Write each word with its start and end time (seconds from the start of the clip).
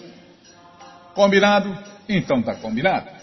Combinado? 1.14 1.78
Então 2.08 2.40
tá 2.40 2.54
combinado. 2.54 3.15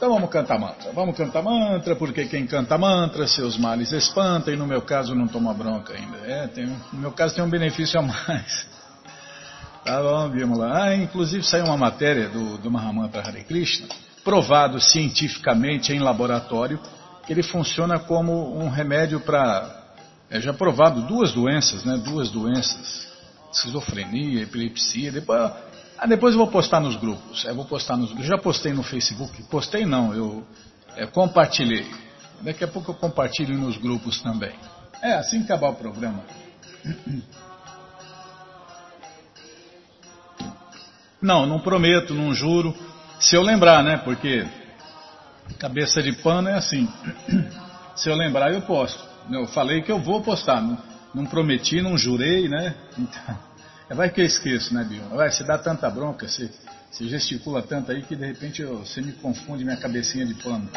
Então 0.00 0.14
vamos 0.14 0.30
cantar 0.30 0.58
mantra. 0.58 0.90
Vamos 0.92 1.14
cantar 1.14 1.42
mantra, 1.42 1.94
porque 1.94 2.24
quem 2.24 2.46
canta 2.46 2.78
mantra, 2.78 3.28
seus 3.28 3.58
males 3.58 3.92
espanta, 3.92 4.50
e 4.50 4.56
no 4.56 4.66
meu 4.66 4.80
caso 4.80 5.14
não 5.14 5.28
toma 5.28 5.52
bronca 5.52 5.92
ainda. 5.92 6.16
É, 6.26 6.46
tem, 6.46 6.64
no 6.90 6.98
meu 6.98 7.12
caso 7.12 7.34
tem 7.34 7.44
um 7.44 7.50
benefício 7.50 8.00
a 8.00 8.02
mais. 8.02 8.66
Tá 9.84 10.02
bom, 10.02 10.30
vamos 10.30 10.58
lá. 10.58 10.84
Ah, 10.84 10.94
inclusive 10.94 11.42
saiu 11.42 11.64
uma 11.64 11.76
matéria 11.76 12.28
do, 12.28 12.58
do 12.58 12.70
Mahamantra 12.70 13.22
Hare 13.22 13.42
Krishna, 13.44 13.88
provado 14.22 14.78
cientificamente 14.78 15.90
em 15.92 15.98
laboratório, 15.98 16.78
que 17.26 17.32
ele 17.32 17.42
funciona 17.42 17.98
como 17.98 18.58
um 18.58 18.68
remédio 18.68 19.20
para. 19.20 19.94
É 20.30 20.38
já 20.38 20.52
provado 20.52 21.02
duas 21.02 21.32
doenças, 21.32 21.82
né? 21.84 21.96
Duas 21.96 22.30
doenças. 22.30 23.08
Esquizofrenia, 23.52 24.42
epilepsia. 24.42 25.10
Depois, 25.12 25.50
ah, 26.02 26.06
depois 26.06 26.32
eu 26.32 26.38
vou 26.38 26.48
postar 26.48 26.80
nos 26.80 26.96
grupos. 26.96 27.44
Eu 27.44 27.54
vou 27.54 27.66
postar 27.66 27.94
nos 27.94 28.08
grupos. 28.08 28.26
Já 28.26 28.38
postei 28.38 28.72
no 28.72 28.82
Facebook. 28.82 29.42
Postei 29.50 29.84
não, 29.84 30.14
eu 30.14 30.46
é, 30.96 31.04
compartilhei. 31.04 31.86
Daqui 32.40 32.64
a 32.64 32.68
pouco 32.68 32.92
eu 32.92 32.94
compartilho 32.94 33.54
nos 33.58 33.76
grupos 33.76 34.18
também. 34.22 34.54
É, 35.02 35.12
assim 35.12 35.40
que 35.40 35.52
acabar 35.52 35.68
o 35.68 35.74
programa. 35.74 36.24
Não, 41.22 41.44
não 41.44 41.60
prometo, 41.60 42.14
não 42.14 42.32
juro. 42.32 42.74
Se 43.20 43.36
eu 43.36 43.42
lembrar, 43.42 43.84
né? 43.84 43.98
Porque 43.98 44.48
cabeça 45.58 46.02
de 46.02 46.12
pano 46.12 46.48
é 46.48 46.54
assim. 46.54 46.88
Se 47.94 48.08
eu 48.08 48.16
lembrar, 48.16 48.50
eu 48.50 48.62
posto. 48.62 49.06
Eu 49.30 49.46
falei 49.48 49.82
que 49.82 49.92
eu 49.92 49.98
vou 49.98 50.22
postar. 50.22 50.62
Não, 50.62 50.78
não 51.14 51.26
prometi, 51.26 51.82
não 51.82 51.98
jurei, 51.98 52.48
né? 52.48 52.74
Então. 52.98 53.49
É, 53.90 53.94
vai 53.94 54.08
que 54.08 54.20
eu 54.20 54.24
esqueço, 54.24 54.72
né, 54.72 54.84
Bill? 54.84 55.02
Vai, 55.08 55.30
você 55.32 55.42
dá 55.42 55.58
tanta 55.58 55.90
bronca, 55.90 56.28
você, 56.28 56.48
você 56.88 57.08
gesticula 57.08 57.60
tanto 57.60 57.90
aí 57.90 58.02
que 58.02 58.14
de 58.14 58.24
repente 58.24 58.62
eu, 58.62 58.78
você 58.78 59.02
me 59.02 59.12
confunde 59.14 59.64
minha 59.64 59.76
cabecinha 59.76 60.24
de 60.24 60.34
pano. 60.34 60.70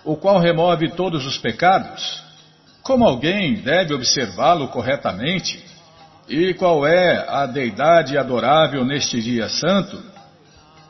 O 0.03 0.17
qual 0.17 0.39
remove 0.39 0.89
todos 0.89 1.25
os 1.25 1.37
pecados? 1.37 2.21
Como 2.81 3.05
alguém 3.05 3.55
deve 3.61 3.93
observá-lo 3.93 4.67
corretamente? 4.67 5.63
E 6.27 6.53
qual 6.53 6.85
é 6.85 7.25
a 7.29 7.45
deidade 7.45 8.17
adorável 8.17 8.83
neste 8.83 9.21
dia 9.21 9.47
santo? 9.47 10.01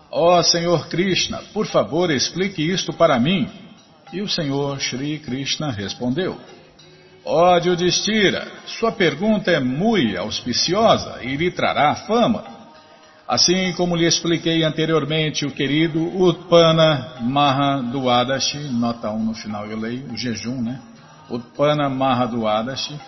Ó 0.10 0.40
oh, 0.40 0.44
Senhor 0.44 0.88
Krishna, 0.88 1.42
por 1.54 1.68
favor 1.68 2.12
explique 2.12 2.62
isto 2.62 2.94
para 2.94 3.20
mim. 3.20 3.50
E 4.12 4.22
o 4.22 4.30
Senhor 4.30 4.80
Shri 4.80 5.20
Krishna 5.20 5.72
respondeu: 5.72 6.40
Ó 7.26 7.56
oh, 7.56 7.60
Judistira, 7.60 8.48
sua 8.66 8.92
pergunta 8.92 9.52
é 9.52 9.60
muito 9.60 10.18
auspiciosa 10.18 11.20
e 11.24 11.36
lhe 11.36 11.52
trará 11.52 11.96
fama. 11.96 12.53
Assim 13.28 13.72
como 13.74 13.96
lhe 13.96 14.06
expliquei 14.06 14.64
anteriormente, 14.64 15.46
o 15.46 15.52
querido 15.52 16.00
Utpana 16.22 17.22
Mahaduadashi, 17.22 18.58
nota 18.70 19.10
1 19.12 19.24
no 19.24 19.34
final 19.34 19.66
eu 19.66 19.80
leio, 19.80 20.12
o 20.12 20.18
jejum, 20.18 20.62
né? 20.62 20.82
Utpana 21.30 21.90
Mahaduadashi, 21.90 23.00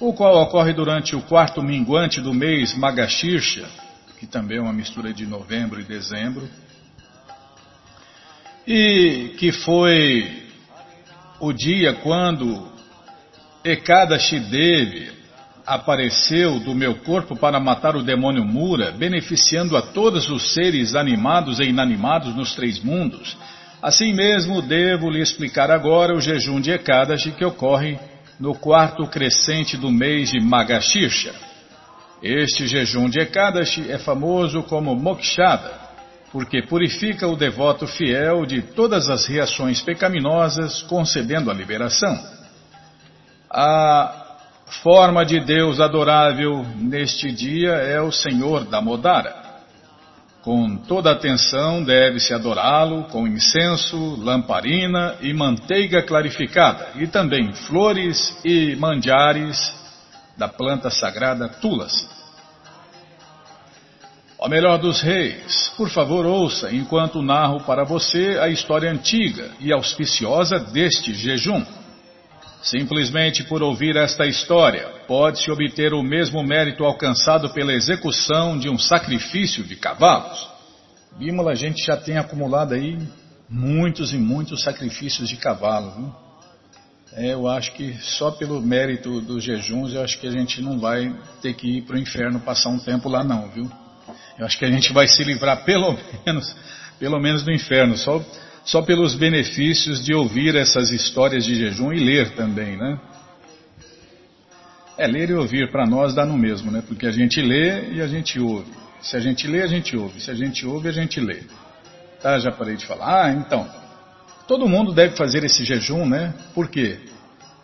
o 0.00 0.14
qual 0.14 0.42
ocorre 0.42 0.72
durante 0.72 1.14
o 1.14 1.20
quarto 1.20 1.62
minguante 1.62 2.20
do 2.20 2.32
mês 2.32 2.74
Magashirsha, 2.74 3.68
que 4.18 4.26
também 4.26 4.56
é 4.56 4.60
uma 4.60 4.72
mistura 4.72 5.12
de 5.12 5.26
novembro 5.26 5.80
e 5.80 5.84
dezembro, 5.84 6.48
e 8.66 9.34
que 9.38 9.52
foi 9.52 10.48
o 11.38 11.52
dia 11.52 11.92
quando 11.92 12.72
Ekadashi 13.62 14.40
Devi 14.40 15.12
apareceu 15.66 16.60
do 16.60 16.74
meu 16.74 16.94
corpo 16.94 17.34
para 17.34 17.58
matar 17.58 17.96
o 17.96 18.02
demônio 18.02 18.44
Mura, 18.44 18.92
beneficiando 18.92 19.76
a 19.76 19.82
todos 19.82 20.30
os 20.30 20.54
seres 20.54 20.94
animados 20.94 21.58
e 21.58 21.64
inanimados 21.64 22.34
nos 22.36 22.54
três 22.54 22.78
mundos. 22.78 23.36
Assim 23.82 24.14
mesmo, 24.14 24.62
devo 24.62 25.10
lhe 25.10 25.20
explicar 25.20 25.70
agora 25.70 26.14
o 26.14 26.20
jejum 26.20 26.60
de 26.60 26.70
Ekadashi 26.70 27.32
que 27.32 27.44
ocorre 27.44 27.98
no 28.38 28.54
quarto 28.54 29.06
crescente 29.08 29.76
do 29.76 29.90
mês 29.90 30.30
de 30.30 30.40
Magashirsha. 30.40 31.34
Este 32.22 32.66
jejum 32.66 33.08
de 33.08 33.20
Ekadashi 33.20 33.90
é 33.90 33.98
famoso 33.98 34.62
como 34.62 34.94
Mokshada, 34.94 35.72
porque 36.30 36.62
purifica 36.62 37.26
o 37.26 37.36
devoto 37.36 37.86
fiel 37.86 38.46
de 38.46 38.62
todas 38.62 39.10
as 39.10 39.26
reações 39.26 39.80
pecaminosas, 39.82 40.82
concedendo 40.82 41.50
a 41.50 41.54
liberação. 41.54 42.16
A 43.50 44.25
forma 44.66 45.24
de 45.24 45.40
Deus 45.40 45.80
adorável 45.80 46.64
neste 46.76 47.30
dia 47.30 47.72
é 47.72 48.00
o 48.00 48.10
Senhor 48.10 48.64
da 48.64 48.80
Modara. 48.80 49.46
Com 50.42 50.76
toda 50.76 51.10
atenção 51.10 51.82
deve-se 51.82 52.32
adorá-lo 52.32 53.04
com 53.04 53.26
incenso, 53.26 54.16
lamparina 54.22 55.16
e 55.20 55.32
manteiga 55.32 56.02
clarificada, 56.02 56.90
e 56.94 57.06
também 57.06 57.52
flores 57.52 58.38
e 58.44 58.76
mandiares 58.76 59.74
da 60.36 60.46
planta 60.46 60.88
sagrada 60.90 61.48
Tulasi. 61.48 62.08
Ó 64.38 64.48
melhor 64.48 64.78
dos 64.78 65.00
reis, 65.00 65.72
por 65.76 65.88
favor 65.88 66.26
ouça 66.26 66.72
enquanto 66.72 67.22
narro 67.22 67.60
para 67.60 67.84
você 67.84 68.38
a 68.40 68.48
história 68.48 68.90
antiga 68.90 69.50
e 69.58 69.72
auspiciosa 69.72 70.58
deste 70.58 71.14
jejum. 71.14 71.64
Simplesmente 72.66 73.44
por 73.44 73.62
ouvir 73.62 73.94
esta 73.94 74.26
história, 74.26 74.88
pode-se 75.06 75.48
obter 75.52 75.94
o 75.94 76.02
mesmo 76.02 76.42
mérito 76.42 76.84
alcançado 76.84 77.50
pela 77.50 77.72
execução 77.72 78.58
de 78.58 78.68
um 78.68 78.76
sacrifício 78.76 79.62
de 79.62 79.76
cavalos. 79.76 80.48
Bímola, 81.16 81.52
a 81.52 81.54
gente 81.54 81.86
já 81.86 81.96
tem 81.96 82.18
acumulado 82.18 82.74
aí 82.74 82.98
muitos 83.48 84.12
e 84.12 84.16
muitos 84.16 84.64
sacrifícios 84.64 85.28
de 85.28 85.36
cavalo. 85.36 85.92
Viu? 85.92 86.14
É, 87.12 87.34
eu 87.34 87.46
acho 87.46 87.72
que 87.72 87.96
só 88.00 88.32
pelo 88.32 88.60
mérito 88.60 89.20
dos 89.20 89.44
jejuns, 89.44 89.94
eu 89.94 90.02
acho 90.02 90.18
que 90.18 90.26
a 90.26 90.32
gente 90.32 90.60
não 90.60 90.80
vai 90.80 91.14
ter 91.40 91.54
que 91.54 91.78
ir 91.78 91.82
para 91.82 91.94
o 91.94 92.00
inferno 92.00 92.40
passar 92.40 92.70
um 92.70 92.80
tempo 92.80 93.08
lá 93.08 93.22
não, 93.22 93.48
viu? 93.48 93.70
Eu 94.36 94.44
acho 94.44 94.58
que 94.58 94.64
a 94.64 94.70
gente 94.70 94.92
vai 94.92 95.06
se 95.06 95.22
livrar 95.22 95.64
pelo 95.64 95.96
menos, 96.26 96.56
pelo 96.98 97.20
menos 97.20 97.44
do 97.44 97.52
inferno, 97.52 97.96
só 97.96 98.20
só 98.66 98.82
pelos 98.82 99.14
benefícios 99.14 100.04
de 100.04 100.12
ouvir 100.12 100.56
essas 100.56 100.90
histórias 100.90 101.44
de 101.44 101.54
jejum 101.54 101.92
e 101.92 102.00
ler 102.00 102.34
também, 102.34 102.76
né? 102.76 102.98
É, 104.98 105.06
ler 105.06 105.30
e 105.30 105.34
ouvir 105.34 105.70
para 105.70 105.86
nós 105.86 106.14
dá 106.14 106.26
no 106.26 106.36
mesmo, 106.36 106.72
né? 106.72 106.82
Porque 106.86 107.06
a 107.06 107.12
gente 107.12 107.40
lê 107.40 107.92
e 107.92 108.02
a 108.02 108.08
gente 108.08 108.40
ouve. 108.40 108.70
Se 109.00 109.16
a 109.16 109.20
gente 109.20 109.46
lê, 109.46 109.62
a 109.62 109.68
gente 109.68 109.96
ouve. 109.96 110.20
Se 110.20 110.32
a 110.32 110.34
gente 110.34 110.66
ouve, 110.66 110.88
a 110.88 110.92
gente 110.92 111.20
lê. 111.20 111.42
Tá, 112.20 112.40
já 112.40 112.50
parei 112.50 112.74
de 112.76 112.84
falar. 112.86 113.26
Ah, 113.26 113.30
então, 113.30 113.70
todo 114.48 114.68
mundo 114.68 114.92
deve 114.92 115.16
fazer 115.16 115.44
esse 115.44 115.64
jejum, 115.64 116.04
né? 116.08 116.34
Por 116.52 116.68
quê? 116.68 116.98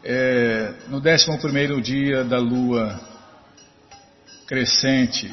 É, 0.04 0.72
no 0.88 0.98
11 0.98 1.80
dia 1.82 2.22
da 2.22 2.38
lua 2.38 3.00
crescente 4.46 5.28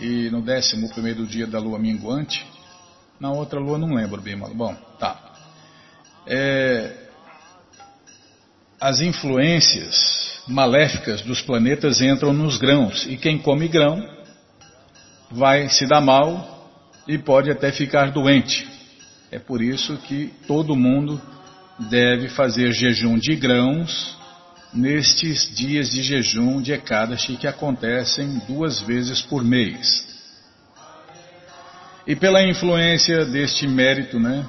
e 0.00 0.28
no 0.30 0.38
11 0.38 1.26
dia 1.26 1.46
da 1.46 1.60
lua 1.60 1.78
minguante, 1.78 2.44
na 3.20 3.30
outra 3.30 3.58
lua 3.58 3.78
não 3.78 3.94
lembro, 3.94 4.20
Bímola. 4.20 4.54
Bom, 4.54 4.74
tá. 4.98 5.32
É, 6.26 6.92
as 8.80 9.00
influências 9.00 10.42
maléficas 10.46 11.22
dos 11.22 11.40
planetas 11.40 12.00
entram 12.00 12.32
nos 12.32 12.58
grãos 12.58 13.06
e 13.06 13.16
quem 13.16 13.38
come 13.38 13.68
grão 13.68 14.06
vai 15.30 15.68
se 15.68 15.86
dar 15.86 16.00
mal 16.00 16.70
e 17.06 17.18
pode 17.18 17.50
até 17.50 17.72
ficar 17.72 18.10
doente. 18.10 18.66
É 19.30 19.38
por 19.38 19.60
isso 19.60 19.96
que 19.98 20.32
todo 20.46 20.76
mundo 20.76 21.20
deve 21.90 22.28
fazer 22.28 22.72
jejum 22.72 23.18
de 23.18 23.34
grãos 23.34 24.16
nestes 24.72 25.54
dias 25.54 25.90
de 25.90 26.02
jejum 26.02 26.60
de 26.60 26.72
Ekadashi 26.72 27.36
que 27.36 27.46
acontecem 27.46 28.40
duas 28.46 28.80
vezes 28.80 29.22
por 29.22 29.42
mês. 29.42 30.15
E 32.06 32.14
pela 32.14 32.42
influência 32.42 33.24
deste 33.24 33.66
mérito, 33.66 34.20
né? 34.20 34.44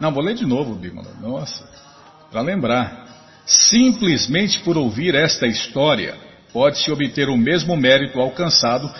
Não, 0.00 0.12
vou 0.12 0.22
ler 0.22 0.34
de 0.34 0.44
novo, 0.44 0.74
Bímola. 0.74 1.12
Nossa, 1.20 1.64
para 2.30 2.40
lembrar. 2.40 3.06
Simplesmente 3.46 4.60
por 4.60 4.76
ouvir 4.76 5.14
esta 5.14 5.46
história, 5.46 6.16
pode-se 6.52 6.90
obter 6.90 7.28
o 7.28 7.36
mesmo 7.36 7.76
mérito 7.76 8.20
alcançado 8.20 8.92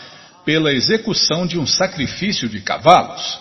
pela 0.45 0.73
execução 0.73 1.47
de 1.47 1.59
um 1.59 1.67
sacrifício 1.67 2.49
de 2.49 2.61
cavalos. 2.61 3.41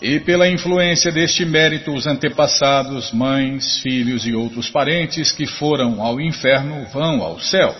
E 0.00 0.20
pela 0.20 0.48
influência 0.48 1.10
deste 1.10 1.44
mérito, 1.44 1.92
os 1.92 2.06
antepassados, 2.06 3.10
mães, 3.12 3.80
filhos 3.80 4.24
e 4.26 4.32
outros 4.32 4.70
parentes 4.70 5.32
que 5.32 5.44
foram 5.44 6.00
ao 6.00 6.20
inferno 6.20 6.86
vão 6.92 7.20
ao 7.20 7.40
céu. 7.40 7.74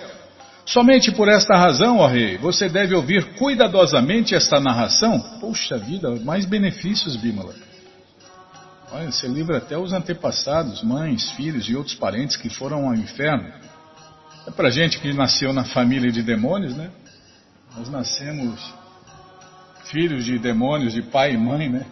Somente 0.68 1.10
por 1.10 1.28
esta 1.28 1.56
razão, 1.56 1.96
ó 1.96 2.06
rei, 2.06 2.36
você 2.36 2.68
deve 2.68 2.94
ouvir 2.94 3.34
cuidadosamente 3.36 4.34
esta 4.34 4.60
narração. 4.60 5.18
Poxa 5.40 5.78
vida, 5.78 6.14
mais 6.16 6.44
benefícios, 6.44 7.16
Bímola. 7.16 7.54
Olha, 8.92 9.10
você 9.10 9.26
livra 9.26 9.56
até 9.56 9.78
os 9.78 9.94
antepassados, 9.94 10.82
mães, 10.82 11.30
filhos 11.32 11.66
e 11.70 11.74
outros 11.74 11.94
parentes 11.94 12.36
que 12.36 12.50
foram 12.50 12.86
ao 12.86 12.94
inferno. 12.94 13.50
É 14.46 14.50
pra 14.50 14.68
gente 14.68 15.00
que 15.00 15.10
nasceu 15.14 15.54
na 15.54 15.64
família 15.64 16.12
de 16.12 16.22
demônios, 16.22 16.76
né? 16.76 16.90
Nós 17.74 17.88
nascemos 17.88 18.60
filhos 19.84 20.26
de 20.26 20.38
demônios, 20.38 20.92
de 20.92 21.00
pai 21.00 21.32
e 21.32 21.38
mãe, 21.38 21.70
né? 21.70 21.86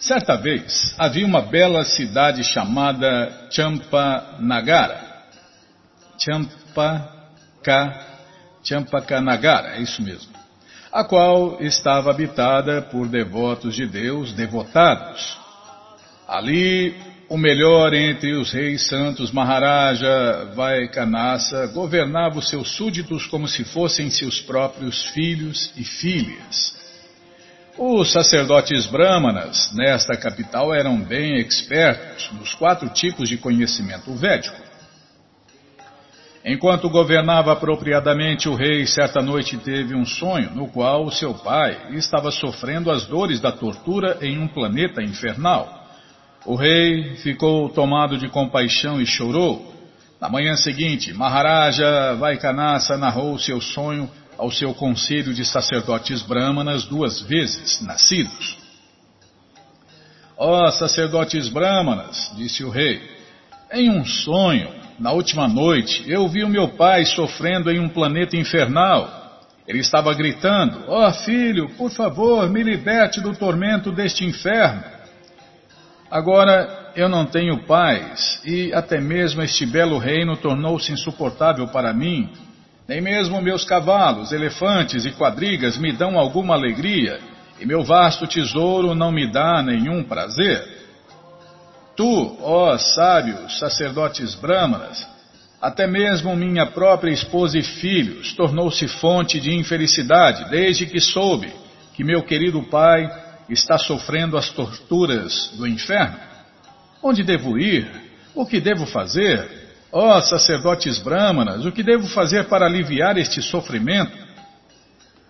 Certa 0.00 0.34
vez 0.34 0.94
havia 0.98 1.26
uma 1.26 1.42
bela 1.42 1.84
cidade 1.84 2.42
chamada 2.42 3.48
Champanagara. 3.50 4.98
Champaka, 6.18 8.06
Champakanagara, 8.64 9.76
é 9.76 9.82
isso 9.82 10.02
mesmo. 10.02 10.32
A 10.90 11.04
qual 11.04 11.60
estava 11.60 12.10
habitada 12.10 12.80
por 12.80 13.08
devotos 13.08 13.74
de 13.74 13.86
Deus 13.86 14.32
devotados. 14.32 15.38
Ali, 16.26 16.96
o 17.28 17.36
melhor 17.36 17.92
entre 17.92 18.32
os 18.32 18.50
reis 18.52 18.88
santos 18.88 19.30
Maharaja 19.30 20.50
Vaikanasa 20.54 21.66
governava 21.74 22.38
os 22.38 22.48
seus 22.48 22.74
súditos 22.74 23.26
como 23.26 23.46
se 23.46 23.64
fossem 23.64 24.10
seus 24.10 24.40
próprios 24.40 25.04
filhos 25.10 25.70
e 25.76 25.84
filhas. 25.84 26.79
Os 27.78 28.12
sacerdotes 28.12 28.86
brahmanas 28.86 29.72
nesta 29.74 30.16
capital 30.16 30.74
eram 30.74 31.00
bem 31.00 31.38
expertos 31.38 32.30
nos 32.32 32.52
quatro 32.52 32.88
tipos 32.90 33.28
de 33.28 33.38
conhecimento 33.38 34.12
védico. 34.14 34.56
Enquanto 36.44 36.90
governava 36.90 37.52
apropriadamente, 37.52 38.48
o 38.48 38.54
rei 38.54 38.86
certa 38.86 39.22
noite 39.22 39.56
teve 39.58 39.94
um 39.94 40.04
sonho 40.04 40.50
no 40.50 40.68
qual 40.68 41.04
o 41.04 41.12
seu 41.12 41.34
pai 41.34 41.76
estava 41.90 42.30
sofrendo 42.30 42.90
as 42.90 43.06
dores 43.06 43.40
da 43.40 43.52
tortura 43.52 44.18
em 44.20 44.38
um 44.38 44.48
planeta 44.48 45.02
infernal. 45.02 45.86
O 46.44 46.56
rei 46.56 47.16
ficou 47.16 47.68
tomado 47.68 48.18
de 48.18 48.28
compaixão 48.28 49.00
e 49.00 49.06
chorou. 49.06 49.74
Na 50.20 50.28
manhã 50.28 50.56
seguinte, 50.56 51.12
Maharaja 51.12 52.14
Vaikanasa 52.14 52.96
narrou 52.96 53.38
seu 53.38 53.60
sonho 53.60 54.10
ao 54.40 54.50
seu 54.50 54.72
conselho 54.72 55.34
de 55.34 55.44
sacerdotes 55.44 56.22
brahmanas 56.22 56.84
duas 56.84 57.20
vezes 57.20 57.82
nascidos. 57.82 58.56
Ó 60.34 60.66
oh, 60.66 60.70
sacerdotes 60.72 61.48
brahmanas, 61.48 62.32
disse 62.36 62.64
o 62.64 62.70
rei, 62.70 63.02
em 63.70 63.90
um 63.90 64.02
sonho, 64.02 64.70
na 64.98 65.12
última 65.12 65.46
noite, 65.46 66.10
eu 66.10 66.26
vi 66.26 66.42
o 66.42 66.48
meu 66.48 66.68
pai 66.68 67.04
sofrendo 67.04 67.70
em 67.70 67.78
um 67.78 67.90
planeta 67.90 68.34
infernal. 68.34 69.44
Ele 69.68 69.80
estava 69.80 70.14
gritando: 70.14 70.84
Ó 70.88 71.06
oh, 71.06 71.12
filho, 71.12 71.68
por 71.76 71.90
favor, 71.90 72.48
me 72.48 72.62
liberte 72.62 73.20
do 73.20 73.36
tormento 73.36 73.92
deste 73.92 74.24
inferno. 74.24 74.82
Agora, 76.10 76.92
eu 76.96 77.10
não 77.10 77.26
tenho 77.26 77.64
paz 77.64 78.40
e 78.44 78.72
até 78.72 78.98
mesmo 79.00 79.42
este 79.42 79.66
belo 79.66 79.98
reino 79.98 80.36
tornou-se 80.36 80.90
insuportável 80.90 81.68
para 81.68 81.92
mim. 81.92 82.30
Nem 82.88 83.00
mesmo 83.00 83.40
meus 83.40 83.64
cavalos, 83.64 84.32
elefantes 84.32 85.04
e 85.04 85.12
quadrigas 85.12 85.76
me 85.76 85.92
dão 85.92 86.18
alguma 86.18 86.54
alegria 86.54 87.20
e 87.60 87.66
meu 87.66 87.82
vasto 87.82 88.26
tesouro 88.26 88.94
não 88.94 89.12
me 89.12 89.30
dá 89.30 89.62
nenhum 89.62 90.02
prazer. 90.02 90.66
Tu, 91.94 92.36
ó 92.40 92.76
sábios 92.78 93.58
sacerdotes 93.58 94.34
brâmanas, 94.34 95.06
até 95.60 95.86
mesmo 95.86 96.34
minha 96.34 96.64
própria 96.64 97.12
esposa 97.12 97.58
e 97.58 97.62
filhos 97.62 98.32
tornou-se 98.32 98.88
fonte 98.88 99.38
de 99.38 99.54
infelicidade 99.54 100.48
desde 100.50 100.86
que 100.86 101.00
soube 101.00 101.52
que 101.94 102.02
meu 102.02 102.22
querido 102.22 102.62
pai 102.62 103.06
está 103.50 103.76
sofrendo 103.76 104.38
as 104.38 104.48
torturas 104.48 105.52
do 105.58 105.66
inferno. 105.66 106.16
Onde 107.02 107.22
devo 107.22 107.58
ir? 107.58 107.86
O 108.34 108.46
que 108.46 108.58
devo 108.58 108.86
fazer? 108.86 109.59
Ó 109.92 110.20
sacerdotes 110.20 110.98
brâmanas, 110.98 111.64
o 111.64 111.72
que 111.72 111.82
devo 111.82 112.06
fazer 112.06 112.44
para 112.44 112.66
aliviar 112.66 113.18
este 113.18 113.42
sofrimento? 113.42 114.16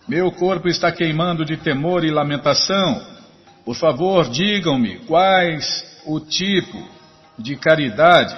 Meu 0.07 0.31
corpo 0.33 0.69
está 0.69 0.93
queimando 0.93 1.45
de 1.45 1.57
temor 1.57 2.05
e 2.05 2.11
lamentação. 2.11 3.01
Por 3.65 3.75
favor, 3.75 4.29
digam-me 4.29 4.99
quais 5.07 6.03
o 6.05 6.21
tipo 6.21 6.77
de 7.39 7.57
caridade, 7.57 8.37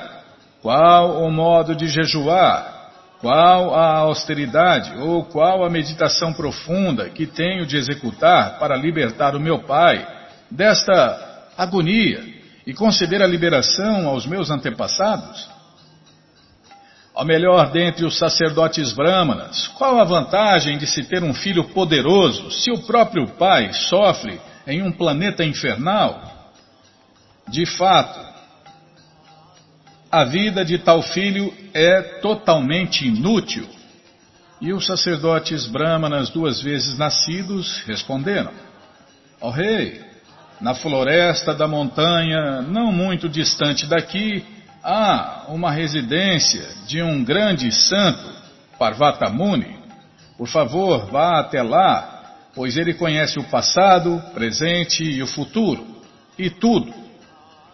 qual 0.60 1.24
o 1.24 1.30
modo 1.30 1.74
de 1.74 1.88
jejuar, 1.88 2.90
qual 3.20 3.74
a 3.74 3.98
austeridade 3.98 4.96
ou 4.98 5.24
qual 5.24 5.64
a 5.64 5.70
meditação 5.70 6.32
profunda 6.32 7.08
que 7.08 7.26
tenho 7.26 7.66
de 7.66 7.76
executar 7.76 8.58
para 8.58 8.76
libertar 8.76 9.34
o 9.34 9.40
meu 9.40 9.60
pai 9.60 10.06
desta 10.48 11.50
agonia 11.58 12.22
e 12.64 12.72
conceder 12.72 13.22
a 13.22 13.26
liberação 13.26 14.06
aos 14.06 14.24
meus 14.24 14.50
antepassados? 14.50 15.62
Ao 17.14 17.26
melhor 17.26 17.71
dentre 17.71 18.07
os 18.07 18.19
sacerdotes 18.19 18.92
brâmanas, 18.92 19.69
qual 19.76 20.00
a 20.00 20.04
vantagem 20.04 20.78
de 20.78 20.87
se 20.87 21.04
ter 21.04 21.23
um 21.23 21.35
filho 21.35 21.64
poderoso 21.64 22.50
se 22.50 22.71
o 22.71 22.78
próprio 22.85 23.26
pai 23.37 23.73
sofre 23.73 24.40
em 24.66 24.83
um 24.83 24.90
planeta 24.90 25.45
infernal? 25.45 26.52
De 27.49 27.66
fato, 27.66 28.19
a 30.11 30.25
vida 30.25 30.64
de 30.64 30.78
tal 30.78 31.02
filho 31.02 31.52
é 31.75 32.00
totalmente 32.21 33.07
inútil. 33.07 33.69
E 34.61 34.73
os 34.73 34.87
sacerdotes 34.87 35.66
brâmanas, 35.66 36.31
duas 36.31 36.62
vezes 36.62 36.97
nascidos, 36.97 37.83
responderam: 37.85 38.52
Ó 39.40 39.49
oh, 39.49 39.50
rei, 39.50 40.00
na 40.61 40.75
floresta 40.75 41.52
da 41.52 41.66
montanha, 41.66 42.62
não 42.62 42.92
muito 42.92 43.28
distante 43.28 43.87
daqui, 43.87 44.45
há 44.82 45.44
uma 45.48 45.70
residência 45.70 46.68
de 46.86 47.00
um 47.02 47.22
grande 47.24 47.70
santo, 47.70 48.32
Parvata 48.78 49.28
Muni. 49.30 49.78
Por 50.36 50.48
favor, 50.48 51.06
vá 51.06 51.38
até 51.38 51.62
lá, 51.62 52.22
pois 52.54 52.76
ele 52.76 52.92
conhece 52.94 53.38
o 53.38 53.44
passado, 53.44 54.20
presente 54.34 55.04
e 55.04 55.22
o 55.22 55.26
futuro, 55.26 55.86
e 56.36 56.50
tudo, 56.50 56.92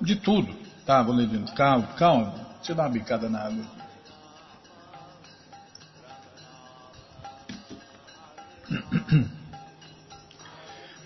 de 0.00 0.16
tudo. 0.16 0.54
Tá, 0.84 1.02
vou 1.02 1.14
ler 1.14 1.28
Calma, 1.54 1.86
calma, 1.96 2.34
deixa 2.56 2.72
eu 2.72 2.76
dar 2.76 2.84
uma 2.84 2.90
bicada 2.90 3.28
na 3.28 3.46
água. 3.46 3.64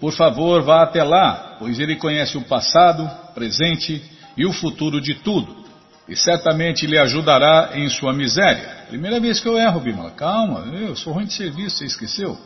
Por 0.01 0.13
favor, 0.13 0.63
vá 0.63 0.83
até 0.83 1.05
lá, 1.05 1.57
pois 1.61 1.79
ele 1.79 1.95
conhece 1.95 2.37
o 2.37 2.43
passado, 2.43 3.09
presente 3.35 4.03
e 4.37 4.45
o 4.45 4.53
futuro 4.53 5.01
de 5.01 5.15
tudo 5.15 5.62
e 6.13 6.17
certamente 6.17 6.87
lhe 6.87 6.99
ajudará 6.99 7.71
em 7.75 7.89
sua 7.89 8.13
miséria. 8.13 8.85
Primeira 8.89 9.19
vez 9.19 9.41
que 9.41 9.49
eu 9.49 9.59
erro, 9.59 9.81
Bimala. 9.81 10.11
Calma, 10.11 10.61
eu 10.77 10.95
sou 10.95 11.15
ruim 11.15 11.25
de 11.25 11.33
serviço, 11.33 11.79
você 11.79 11.87
esqueceu? 11.87 12.39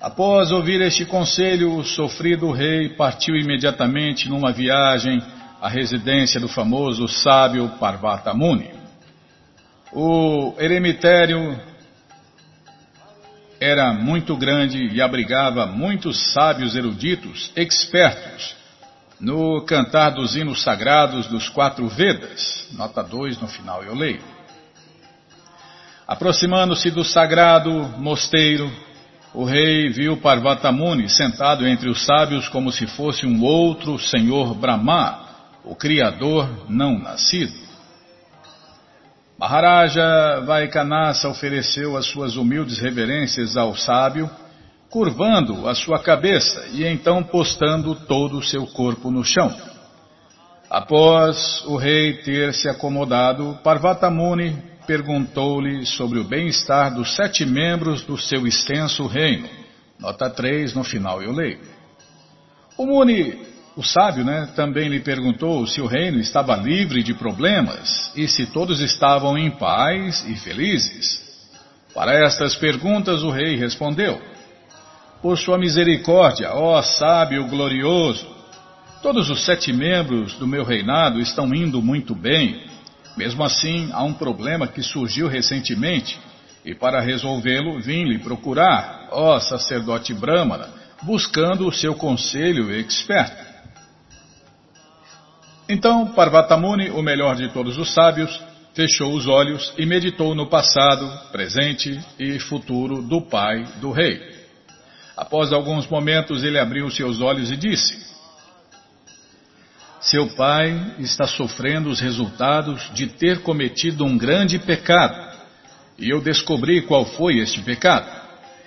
Após 0.00 0.50
ouvir 0.50 0.80
este 0.80 1.04
conselho, 1.04 1.74
o 1.76 1.84
sofrido 1.84 2.50
rei 2.50 2.88
partiu 2.88 3.36
imediatamente 3.36 4.30
numa 4.30 4.50
viagem 4.50 5.22
à 5.60 5.68
residência 5.68 6.40
do 6.40 6.48
famoso 6.48 7.06
sábio 7.06 7.68
Parvata 7.78 8.32
Muni. 8.32 8.70
O 9.92 10.54
eremitério 10.58 11.60
era 13.60 13.92
muito 13.92 14.34
grande 14.36 14.86
e 14.86 15.02
abrigava 15.02 15.66
muitos 15.66 16.32
sábios 16.32 16.74
eruditos, 16.74 17.52
expertos 17.54 18.56
no 19.20 19.64
cantar 19.64 20.10
dos 20.10 20.36
hinos 20.36 20.62
sagrados 20.62 21.26
dos 21.26 21.48
quatro 21.48 21.88
Vedas. 21.88 22.68
Nota 22.72 23.02
2 23.02 23.40
no 23.40 23.48
final 23.48 23.82
eu 23.82 23.94
leio. 23.94 24.22
Aproximando-se 26.06 26.90
do 26.90 27.04
sagrado 27.04 27.70
mosteiro, 27.98 28.70
o 29.34 29.44
rei 29.44 29.90
viu 29.90 30.16
Parvatamuni 30.16 31.08
sentado 31.08 31.66
entre 31.66 31.88
os 31.88 32.04
sábios 32.04 32.48
como 32.48 32.72
se 32.72 32.86
fosse 32.86 33.26
um 33.26 33.42
outro 33.42 33.98
senhor 33.98 34.54
Brahma, 34.54 35.26
o 35.64 35.74
Criador 35.74 36.48
não 36.68 36.98
nascido. 36.98 37.68
Maharaja 39.38 40.40
Vaikanasa 40.46 41.28
ofereceu 41.28 41.96
as 41.96 42.06
suas 42.06 42.36
humildes 42.36 42.78
reverências 42.78 43.56
ao 43.56 43.76
sábio 43.76 44.30
curvando 44.90 45.68
a 45.68 45.74
sua 45.74 45.98
cabeça 45.98 46.68
e 46.72 46.84
então 46.84 47.22
postando 47.22 47.94
todo 47.94 48.38
o 48.38 48.42
seu 48.42 48.66
corpo 48.66 49.10
no 49.10 49.22
chão. 49.22 49.54
Após 50.70 51.64
o 51.66 51.76
rei 51.76 52.14
ter 52.22 52.52
se 52.52 52.68
acomodado, 52.68 53.58
Parvatamuni 53.62 54.56
perguntou-lhe 54.86 55.84
sobre 55.84 56.18
o 56.18 56.24
bem-estar 56.24 56.94
dos 56.94 57.14
sete 57.14 57.44
membros 57.44 58.02
do 58.02 58.16
seu 58.16 58.46
extenso 58.46 59.06
reino. 59.06 59.48
Nota 59.98 60.30
3, 60.30 60.74
no 60.74 60.84
final 60.84 61.22
eu 61.22 61.32
leio. 61.32 61.60
O 62.76 62.86
Muni, 62.86 63.38
o 63.76 63.82
sábio, 63.82 64.24
né, 64.24 64.48
também 64.54 64.88
lhe 64.88 65.00
perguntou 65.00 65.66
se 65.66 65.80
o 65.80 65.86
reino 65.86 66.18
estava 66.18 66.56
livre 66.56 67.02
de 67.02 67.12
problemas 67.14 68.12
e 68.16 68.28
se 68.28 68.46
todos 68.46 68.80
estavam 68.80 69.36
em 69.36 69.50
paz 69.50 70.24
e 70.28 70.36
felizes. 70.36 71.26
Para 71.94 72.12
estas 72.24 72.54
perguntas, 72.54 73.22
o 73.22 73.30
rei 73.30 73.56
respondeu: 73.56 74.20
por 75.22 75.36
sua 75.36 75.58
misericórdia, 75.58 76.52
ó 76.52 76.80
sábio 76.82 77.46
glorioso. 77.48 78.26
Todos 79.02 79.30
os 79.30 79.44
sete 79.44 79.72
membros 79.72 80.34
do 80.34 80.46
meu 80.46 80.64
reinado 80.64 81.20
estão 81.20 81.54
indo 81.54 81.82
muito 81.82 82.14
bem. 82.14 82.66
Mesmo 83.16 83.42
assim, 83.44 83.90
há 83.92 84.02
um 84.02 84.14
problema 84.14 84.66
que 84.66 84.82
surgiu 84.82 85.28
recentemente, 85.28 86.18
e 86.64 86.74
para 86.74 87.00
resolvê-lo 87.00 87.80
vim 87.80 88.04
lhe 88.04 88.18
procurar, 88.18 89.08
ó 89.10 89.38
sacerdote 89.40 90.14
Brahmana, 90.14 90.68
buscando 91.02 91.66
o 91.66 91.72
seu 91.72 91.94
conselho 91.94 92.72
experto. 92.74 93.48
Então 95.68 96.06
Parvatamuni, 96.08 96.90
o 96.90 97.02
melhor 97.02 97.36
de 97.36 97.52
todos 97.52 97.76
os 97.76 97.92
sábios, 97.92 98.40
fechou 98.74 99.12
os 99.12 99.26
olhos 99.26 99.72
e 99.76 99.84
meditou 99.84 100.34
no 100.34 100.48
passado, 100.48 101.10
presente 101.32 101.98
e 102.18 102.38
futuro 102.38 103.02
do 103.02 103.22
pai 103.22 103.64
do 103.80 103.90
rei. 103.90 104.37
Após 105.18 105.52
alguns 105.52 105.84
momentos, 105.88 106.44
ele 106.44 106.60
abriu 106.60 106.88
seus 106.92 107.20
olhos 107.20 107.50
e 107.50 107.56
disse: 107.56 107.98
Seu 110.00 110.28
pai 110.28 110.94
está 111.00 111.26
sofrendo 111.26 111.90
os 111.90 111.98
resultados 111.98 112.88
de 112.94 113.08
ter 113.08 113.42
cometido 113.42 114.04
um 114.04 114.16
grande 114.16 114.60
pecado. 114.60 115.36
E 115.98 116.08
eu 116.08 116.20
descobri 116.20 116.82
qual 116.82 117.04
foi 117.04 117.38
este 117.38 117.60
pecado. 117.62 118.08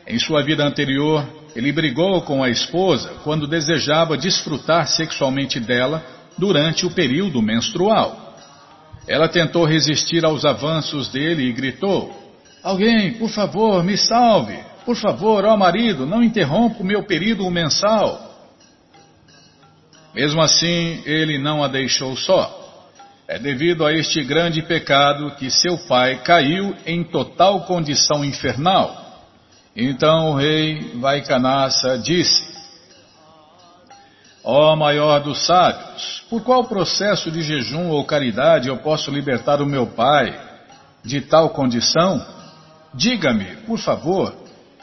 Em 0.06 0.20
sua 0.20 0.44
vida 0.44 0.66
anterior, 0.66 1.26
ele 1.56 1.72
brigou 1.72 2.22
com 2.24 2.44
a 2.44 2.50
esposa 2.50 3.14
quando 3.24 3.48
desejava 3.48 4.18
desfrutar 4.18 4.90
sexualmente 4.90 5.58
dela 5.58 6.04
durante 6.38 6.86
o 6.86 6.92
período 6.92 7.42
menstrual. 7.42 8.36
Ela 9.08 9.30
tentou 9.30 9.64
resistir 9.64 10.26
aos 10.26 10.44
avanços 10.44 11.08
dele 11.08 11.44
e 11.44 11.54
gritou: 11.54 12.14
Alguém, 12.62 13.14
por 13.14 13.30
favor, 13.30 13.82
me 13.86 13.96
salve! 13.96 14.71
Por 14.86 14.96
favor, 14.96 15.46
ó 15.46 15.56
marido, 15.56 16.06
não 16.06 16.24
interrompa 16.24 16.82
o 16.82 16.86
meu 16.86 17.04
período 17.04 17.50
mensal. 17.50 18.32
Mesmo 20.14 20.42
assim, 20.42 21.02
ele 21.06 21.38
não 21.38 21.64
a 21.64 21.68
deixou 21.68 22.16
só. 22.16 22.60
É 23.28 23.40
devido 23.40 23.86
a 23.86 23.94
este 23.94 24.24
grande 24.24 24.62
pecado 24.62 25.32
que 25.36 25.50
seu 25.50 25.78
pai 25.78 26.22
caiu 26.22 26.76
em 26.86 27.04
total 27.04 27.62
condição 27.62 28.26
infernal. 28.26 29.02
Então 29.76 30.32
o 30.32 30.36
rei 30.36 30.98
Vaikanasa 31.00 31.98
disse: 31.98 32.44
Ó 34.44 34.76
maior 34.76 35.22
dos 35.22 35.46
sábios, 35.46 36.24
por 36.30 36.44
qual 36.44 36.66
processo 36.66 37.32
de 37.32 37.42
jejum 37.42 37.90
ou 37.90 38.04
caridade 38.04 38.68
eu 38.68 38.78
posso 38.78 39.10
libertar 39.12 39.62
o 39.62 39.66
meu 39.66 39.88
pai 39.88 40.38
de 41.06 41.22
tal 41.22 41.52
condição? 41.52 42.26
Diga-me, 42.94 43.46
por 43.66 43.80
favor, 43.80 44.36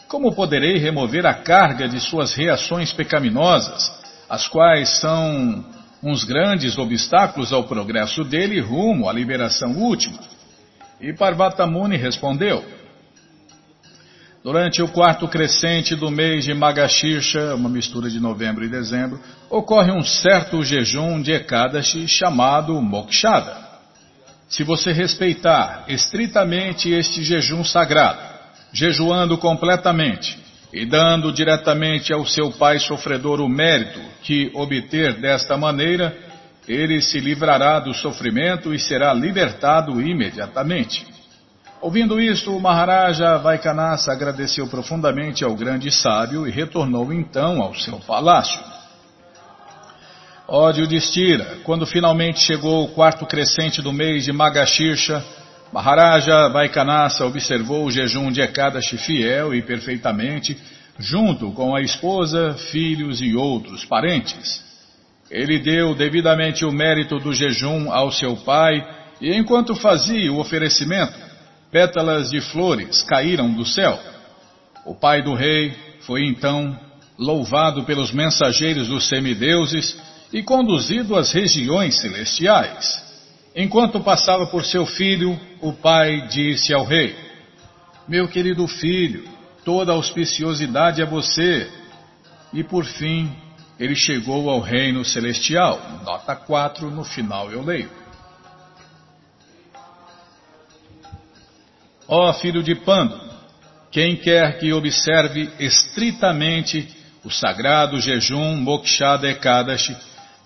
como 0.09 0.35
poderei 0.35 0.79
remover 0.79 1.27
a 1.27 1.35
carga 1.35 1.87
de 1.87 2.01
suas 2.01 2.35
reações 2.35 2.93
pecaminosas, 2.93 3.93
as 4.29 4.49
quais 4.49 4.99
são 4.99 5.65
uns 6.03 6.25
grandes 6.25 6.79
obstáculos 6.79 7.53
ao 7.53 7.65
progresso 7.65 8.25
dele 8.25 8.61
rumo 8.61 9.09
à 9.09 9.13
liberação 9.13 9.77
última. 9.77 10.19
E 11.01 11.13
Parvatamuni 11.13 11.97
respondeu: 11.97 12.65
Durante 14.43 14.81
o 14.81 14.89
quarto 14.89 15.29
crescente 15.29 15.95
do 15.95 16.11
mês 16.11 16.45
de 16.45 16.55
Magashirsha, 16.55 17.55
uma 17.55 17.69
mistura 17.69 18.09
de 18.09 18.19
novembro 18.19 18.65
e 18.65 18.69
dezembro, 18.69 19.21
ocorre 19.51 19.93
um 19.93 20.03
certo 20.03 20.63
jejum 20.63 21.21
de 21.21 21.33
Ekadashi 21.33 22.09
chamado 22.09 22.81
Mokshada. 22.81 23.69
Se 24.49 24.65
você 24.65 24.93
respeitar 24.93 25.85
estritamente 25.89 26.91
este 26.91 27.23
jejum 27.23 27.63
sagrado, 27.63 28.28
jejuando 28.73 29.39
completamente 29.39 30.39
e 30.73 30.85
dando 30.85 31.33
diretamente 31.33 32.13
ao 32.13 32.27
seu 32.27 32.51
pai 32.51 32.79
sofredor 32.79 33.41
o 33.41 33.49
mérito 33.49 34.01
que 34.23 34.51
obter 34.55 35.15
desta 35.15 35.57
maneira, 35.57 36.17
ele 36.67 37.01
se 37.01 37.19
livrará 37.19 37.81
do 37.81 37.95
sofrimento 37.95 38.75
e 38.75 38.79
será 38.79 39.15
libertado 39.15 40.01
imediatamente. 40.01 41.07
Ouvindo 41.81 42.21
isto, 42.21 42.55
o 42.55 42.61
Maharaja 42.61 43.39
Vaikanasa 43.39 44.13
agradeceu 44.13 44.67
profundamente 44.67 45.45
ao 45.45 45.55
grande 45.55 45.91
sábio 45.91 46.47
e 46.47 46.51
retornou 46.51 47.13
então 47.13 47.63
ao 47.63 47.75
seu 47.75 47.99
palácio. 48.01 48.61
Ó 50.47 50.71
Yudhishthira, 50.71 51.59
quando 51.63 51.87
finalmente 51.87 52.41
chegou 52.41 52.85
o 52.85 52.89
quarto 52.89 53.27
crescente 53.27 53.81
do 53.81 53.93
mês 53.93 54.25
de 54.25 54.33
Magashirsha, 54.33 55.23
Maharaja 55.73 56.49
Vaikanasa 56.49 57.27
observou 57.27 57.85
o 57.85 57.91
jejum 57.91 58.31
de 58.33 58.41
Ekadashi 58.41 58.97
fiel 58.97 59.55
e 59.55 59.61
perfeitamente, 59.61 60.57
junto 60.99 61.53
com 61.53 61.75
a 61.77 61.83
esposa, 61.83 62.55
filhos 62.71 63.21
e 63.21 63.35
outros 63.35 63.85
parentes. 63.85 64.65
Ele 65.31 65.59
deu 65.59 65.95
devidamente 65.95 66.65
o 66.65 66.73
mérito 66.73 67.19
do 67.19 67.35
jejum 67.35 67.93
ao 67.93 68.11
seu 68.11 68.35
pai 68.37 68.83
e, 69.21 69.35
enquanto 69.35 69.75
fazia 69.75 70.33
o 70.33 70.39
oferecimento, 70.39 71.15
pétalas 71.71 72.31
de 72.31 72.41
flores 72.41 73.03
caíram 73.03 73.53
do 73.53 73.67
céu. 73.67 73.99
O 74.87 74.95
pai 74.95 75.23
do 75.23 75.35
rei 75.35 75.77
foi 76.01 76.25
então 76.25 76.79
louvado 77.19 77.85
pelos 77.85 78.11
mensageiros 78.11 78.89
dos 78.89 79.07
semideuses 79.07 80.01
e 80.33 80.43
conduzido 80.43 81.15
às 81.15 81.31
regiões 81.31 81.99
celestiais. 82.01 83.08
Enquanto 83.61 83.99
passava 83.99 84.47
por 84.47 84.65
seu 84.65 84.87
filho, 84.87 85.37
o 85.61 85.73
pai 85.73 86.29
disse 86.29 86.73
ao 86.73 86.85
rei: 86.85 87.19
Meu 88.07 88.29
querido 88.29 88.69
filho, 88.69 89.29
toda 89.65 89.91
auspiciosidade 89.91 91.03
é 91.03 91.05
você. 91.05 91.69
E 92.53 92.63
por 92.63 92.85
fim, 92.85 93.29
ele 93.77 93.97
chegou 93.97 94.49
ao 94.49 94.61
reino 94.61 95.05
celestial. 95.05 95.81
Nota 96.05 96.37
4, 96.37 96.89
no 96.89 97.03
final 97.03 97.51
eu 97.51 97.65
leio. 97.65 97.91
Ó 102.07 102.33
filho 102.35 102.63
de 102.63 102.77
Pando, 102.77 103.21
quem 103.91 104.15
quer 104.15 104.61
que 104.61 104.73
observe 104.73 105.51
estritamente 105.59 106.89
o 107.25 107.31
sagrado 107.31 108.01
jejum 108.01 108.55
Mokshada 108.55 109.29
Ekadashi, 109.29 109.97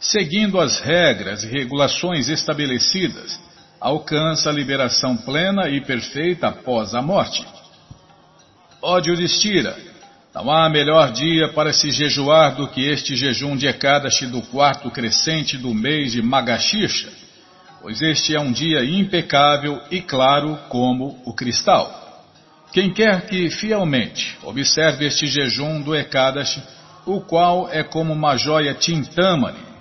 seguindo 0.03 0.61
as 0.61 0.81
regras 0.81 1.45
e 1.45 1.47
regulações 1.47 2.29
estabelecidas, 2.29 3.41
alcança 3.81 4.51
a 4.51 4.53
liberação 4.53 5.17
plena 5.17 5.69
e 5.69 5.81
perfeita 5.81 6.49
após 6.49 6.93
a 6.93 7.01
morte. 7.01 7.47
Ó 8.83 8.99
Yudhishthira, 8.99 9.77
não 10.35 10.51
há 10.51 10.69
melhor 10.69 11.13
dia 11.13 11.51
para 11.51 11.73
se 11.73 11.93
jejuar 11.93 12.57
do 12.57 12.67
que 12.67 12.89
este 12.89 13.15
jejum 13.15 13.57
de 13.57 13.69
Ekadashi 13.69 14.27
do 14.27 14.43
quarto 14.43 14.91
crescente 14.91 15.57
do 15.57 15.73
mês 15.73 16.11
de 16.11 16.21
Magashirsha, 16.21 17.09
pois 17.81 18.03
este 18.03 18.35
é 18.35 18.41
um 18.41 18.51
dia 18.51 18.85
impecável 18.85 19.81
e 19.89 20.01
claro 20.01 20.59
como 20.69 21.23
o 21.25 21.33
cristal. 21.33 22.01
Quem 22.73 22.93
quer 22.93 23.27
que 23.27 23.51
fielmente 23.51 24.37
observe 24.43 25.07
este 25.07 25.29
jejum 25.29 25.81
do 25.81 25.95
Ekadashi, 25.95 26.61
o 27.07 27.21
qual 27.21 27.69
é 27.71 27.85
como 27.85 28.13
uma 28.13 28.37
joia 28.37 28.75
tintamani, 28.75 29.72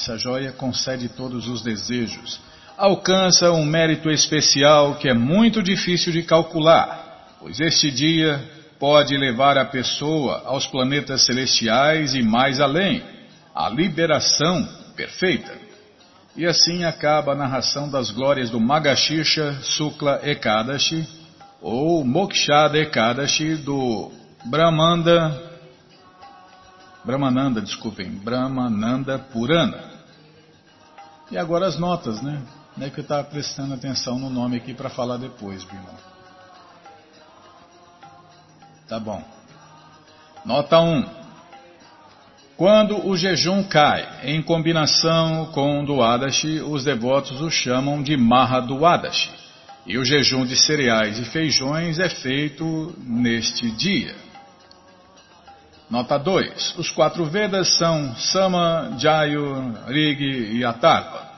essa 0.00 0.16
joia 0.16 0.50
concede 0.50 1.10
todos 1.10 1.46
os 1.46 1.60
desejos, 1.60 2.40
alcança 2.76 3.52
um 3.52 3.66
mérito 3.66 4.10
especial 4.10 4.94
que 4.94 5.08
é 5.10 5.14
muito 5.14 5.62
difícil 5.62 6.10
de 6.10 6.22
calcular, 6.22 7.36
pois 7.38 7.60
este 7.60 7.90
dia 7.90 8.42
pode 8.78 9.14
levar 9.18 9.58
a 9.58 9.64
pessoa 9.66 10.42
aos 10.46 10.66
planetas 10.66 11.26
celestiais 11.26 12.14
e 12.14 12.22
mais 12.22 12.60
além, 12.60 13.02
a 13.54 13.68
liberação 13.68 14.66
perfeita. 14.96 15.52
E 16.34 16.46
assim 16.46 16.84
acaba 16.84 17.32
a 17.32 17.36
narração 17.36 17.90
das 17.90 18.10
glórias 18.10 18.48
do 18.48 18.58
Magashirsha 18.58 19.58
Sukla 19.60 20.20
Ekadashi, 20.22 21.06
ou 21.60 22.02
Mokshada 22.02 22.78
Ekadashi 22.78 23.56
do 23.56 24.10
Brahmanda, 24.46 25.50
Brahmananda, 27.04 27.60
desculpem, 27.60 28.10
Brahmananda 28.10 29.18
Purana. 29.18 29.89
E 31.30 31.38
agora 31.38 31.66
as 31.66 31.78
notas, 31.78 32.20
né? 32.20 32.42
É 32.80 32.88
que 32.88 33.00
eu 33.00 33.02
estava 33.02 33.24
prestando 33.24 33.74
atenção 33.74 34.18
no 34.18 34.30
nome 34.30 34.56
aqui 34.56 34.72
para 34.72 34.88
falar 34.88 35.16
depois, 35.16 35.62
Bima. 35.64 35.90
Tá 38.88 38.98
bom. 38.98 39.22
Nota 40.44 40.80
1. 40.80 41.04
Quando 42.56 43.06
o 43.06 43.16
jejum 43.16 43.62
cai 43.62 44.20
em 44.24 44.42
combinação 44.42 45.46
com 45.46 45.82
o 45.82 45.86
Duadashi, 45.86 46.60
os 46.60 46.84
devotos 46.84 47.40
o 47.40 47.50
chamam 47.50 48.02
de 48.02 48.16
Maha 48.16 48.60
Duadashi. 48.60 49.30
E 49.86 49.96
o 49.96 50.04
jejum 50.04 50.44
de 50.44 50.56
cereais 50.56 51.18
e 51.18 51.24
feijões 51.24 51.98
é 51.98 52.08
feito 52.08 52.94
neste 52.98 53.70
dia. 53.70 54.14
Nota 55.90 56.16
2. 56.16 56.76
Os 56.78 56.88
quatro 56.88 57.24
Vedas 57.24 57.76
são 57.76 58.14
Sama, 58.14 58.94
Jayu, 58.96 59.74
Rig 59.88 60.22
e 60.56 60.64
Atarva. 60.64 61.28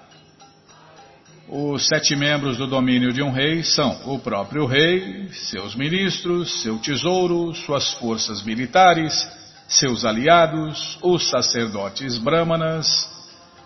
Os 1.49 1.87
sete 1.89 2.15
membros 2.15 2.59
do 2.59 2.67
domínio 2.67 3.15
de 3.15 3.23
um 3.23 3.31
rei 3.31 3.63
são 3.63 3.99
o 4.05 4.19
próprio 4.19 4.67
rei, 4.67 5.29
seus 5.31 5.75
ministros, 5.75 6.63
seu 6.63 6.79
tesouro, 6.79 7.55
suas 7.55 7.95
forças 7.95 8.43
militares, 8.43 9.27
seus 9.67 10.05
aliados, 10.05 10.99
os 11.03 11.31
sacerdotes 11.31 12.19
brahmanas, 12.19 13.11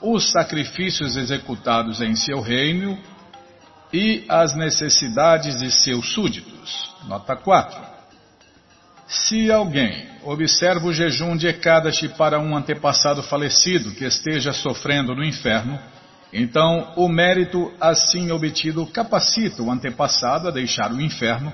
os 0.00 0.30
sacrifícios 0.30 1.16
executados 1.16 2.00
em 2.00 2.14
seu 2.14 2.40
reino 2.40 2.96
e 3.92 4.24
as 4.28 4.54
necessidades 4.54 5.58
de 5.58 5.70
seus 5.70 6.12
súditos. 6.12 6.94
Nota 7.08 7.34
4. 7.34 7.95
Se 9.24 9.50
alguém 9.50 10.08
observa 10.24 10.86
o 10.86 10.92
jejum 10.92 11.36
de 11.36 11.46
Ekadashi 11.46 12.08
para 12.08 12.38
um 12.38 12.56
antepassado 12.56 13.22
falecido 13.22 13.92
que 13.92 14.04
esteja 14.04 14.52
sofrendo 14.52 15.14
no 15.14 15.24
inferno, 15.24 15.78
então 16.32 16.92
o 16.96 17.08
mérito 17.08 17.72
assim 17.80 18.30
obtido 18.30 18.86
capacita 18.86 19.62
o 19.62 19.70
antepassado 19.70 20.48
a 20.48 20.50
deixar 20.50 20.92
o 20.92 21.00
inferno 21.00 21.52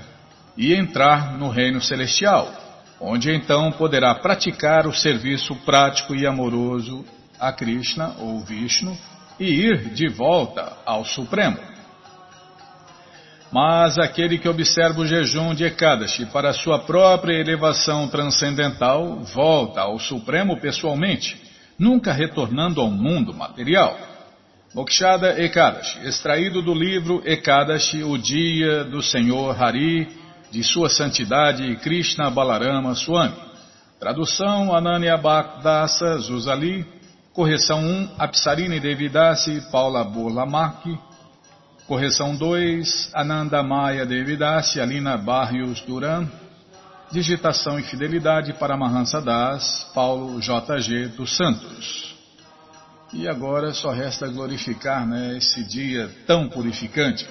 e 0.56 0.74
entrar 0.74 1.38
no 1.38 1.48
reino 1.48 1.80
celestial 1.80 2.62
onde 3.02 3.34
então 3.34 3.72
poderá 3.72 4.14
praticar 4.14 4.86
o 4.86 4.94
serviço 4.94 5.56
prático 5.64 6.14
e 6.14 6.24
amoroso 6.24 7.04
a 7.38 7.52
Krishna 7.52 8.14
ou 8.20 8.38
Vishnu 8.40 8.96
e 9.40 9.66
ir 9.66 9.90
de 9.90 10.08
volta 10.08 10.72
ao 10.86 11.04
Supremo. 11.04 11.71
Mas 13.52 13.98
aquele 13.98 14.38
que 14.38 14.48
observa 14.48 15.00
o 15.00 15.06
jejum 15.06 15.54
de 15.54 15.64
Ekadashi 15.64 16.24
para 16.26 16.54
sua 16.54 16.78
própria 16.78 17.38
elevação 17.38 18.08
transcendental 18.08 19.20
volta 19.34 19.82
ao 19.82 19.98
Supremo 19.98 20.58
pessoalmente, 20.58 21.38
nunca 21.78 22.12
retornando 22.12 22.80
ao 22.80 22.90
mundo 22.90 23.34
material. 23.34 23.98
Mokshada 24.74 25.38
Ekadashi, 25.38 25.98
extraído 26.06 26.62
do 26.62 26.72
livro 26.72 27.22
Ekadashi, 27.26 28.02
o 28.02 28.16
dia 28.16 28.84
do 28.84 29.02
Senhor 29.02 29.62
Hari, 29.62 30.08
de 30.50 30.64
Sua 30.64 30.88
Santidade 30.88 31.76
Krishna 31.76 32.30
Balarama 32.30 32.94
Swami. 32.94 33.36
Tradução 34.00 34.74
Ananya 34.74 35.16
Bhakdasa 35.18 36.18
Zuzali. 36.18 36.86
Correção 37.34 37.80
1 37.80 38.08
Apsarini 38.18 38.80
Devidasi 38.80 39.62
Paula 39.70 40.04
Burlamaki. 40.04 40.98
Correção 41.92 42.34
2 42.34 43.10
Ananda 43.12 43.62
Maya 43.62 44.06
Devidasi 44.06 44.80
Alina 44.80 45.18
Barrios 45.18 45.82
Duran. 45.82 46.26
Digitação 47.10 47.78
e 47.78 47.82
fidelidade 47.82 48.54
para 48.54 48.78
Mahansa 48.78 49.20
Das 49.20 49.90
Paulo 49.94 50.40
JG 50.40 51.08
dos 51.08 51.36
Santos. 51.36 52.16
E 53.12 53.28
agora 53.28 53.74
só 53.74 53.90
resta 53.90 54.26
glorificar 54.26 55.06
né, 55.06 55.36
esse 55.36 55.62
dia 55.64 56.08
tão 56.26 56.48
purificante. 56.48 57.28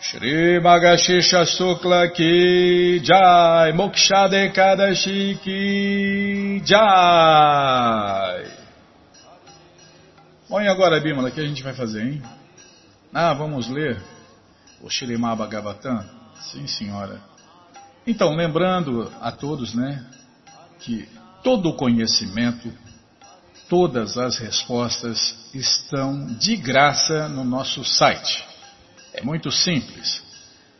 Shri 0.00 0.58
Magashisha 0.60 1.46
Sukla 1.46 2.08
Ki 2.08 3.00
Jai, 3.04 3.72
Mokshade 3.72 4.50
Kadashi 4.50 5.38
Ki 5.44 6.60
Jai. 6.64 8.46
Bom, 10.50 10.60
e 10.60 10.66
agora, 10.66 10.98
Bímola, 10.98 11.28
o 11.28 11.32
que 11.32 11.40
a 11.40 11.46
gente 11.46 11.62
vai 11.62 11.74
fazer, 11.74 12.02
hein? 12.02 12.37
Ah, 13.12 13.32
vamos 13.32 13.68
ler 13.68 14.02
o 14.82 14.90
Shirimá 14.90 15.34
Bhagavatam? 15.34 16.04
Sim, 16.52 16.66
senhora. 16.66 17.20
Então, 18.06 18.34
lembrando 18.34 19.10
a 19.20 19.32
todos, 19.32 19.74
né, 19.74 20.04
que 20.80 21.08
todo 21.42 21.70
o 21.70 21.76
conhecimento, 21.76 22.70
todas 23.68 24.18
as 24.18 24.36
respostas 24.36 25.48
estão 25.54 26.26
de 26.38 26.56
graça 26.56 27.28
no 27.28 27.44
nosso 27.44 27.82
site. 27.82 28.44
É 29.14 29.22
muito 29.22 29.50
simples. 29.50 30.22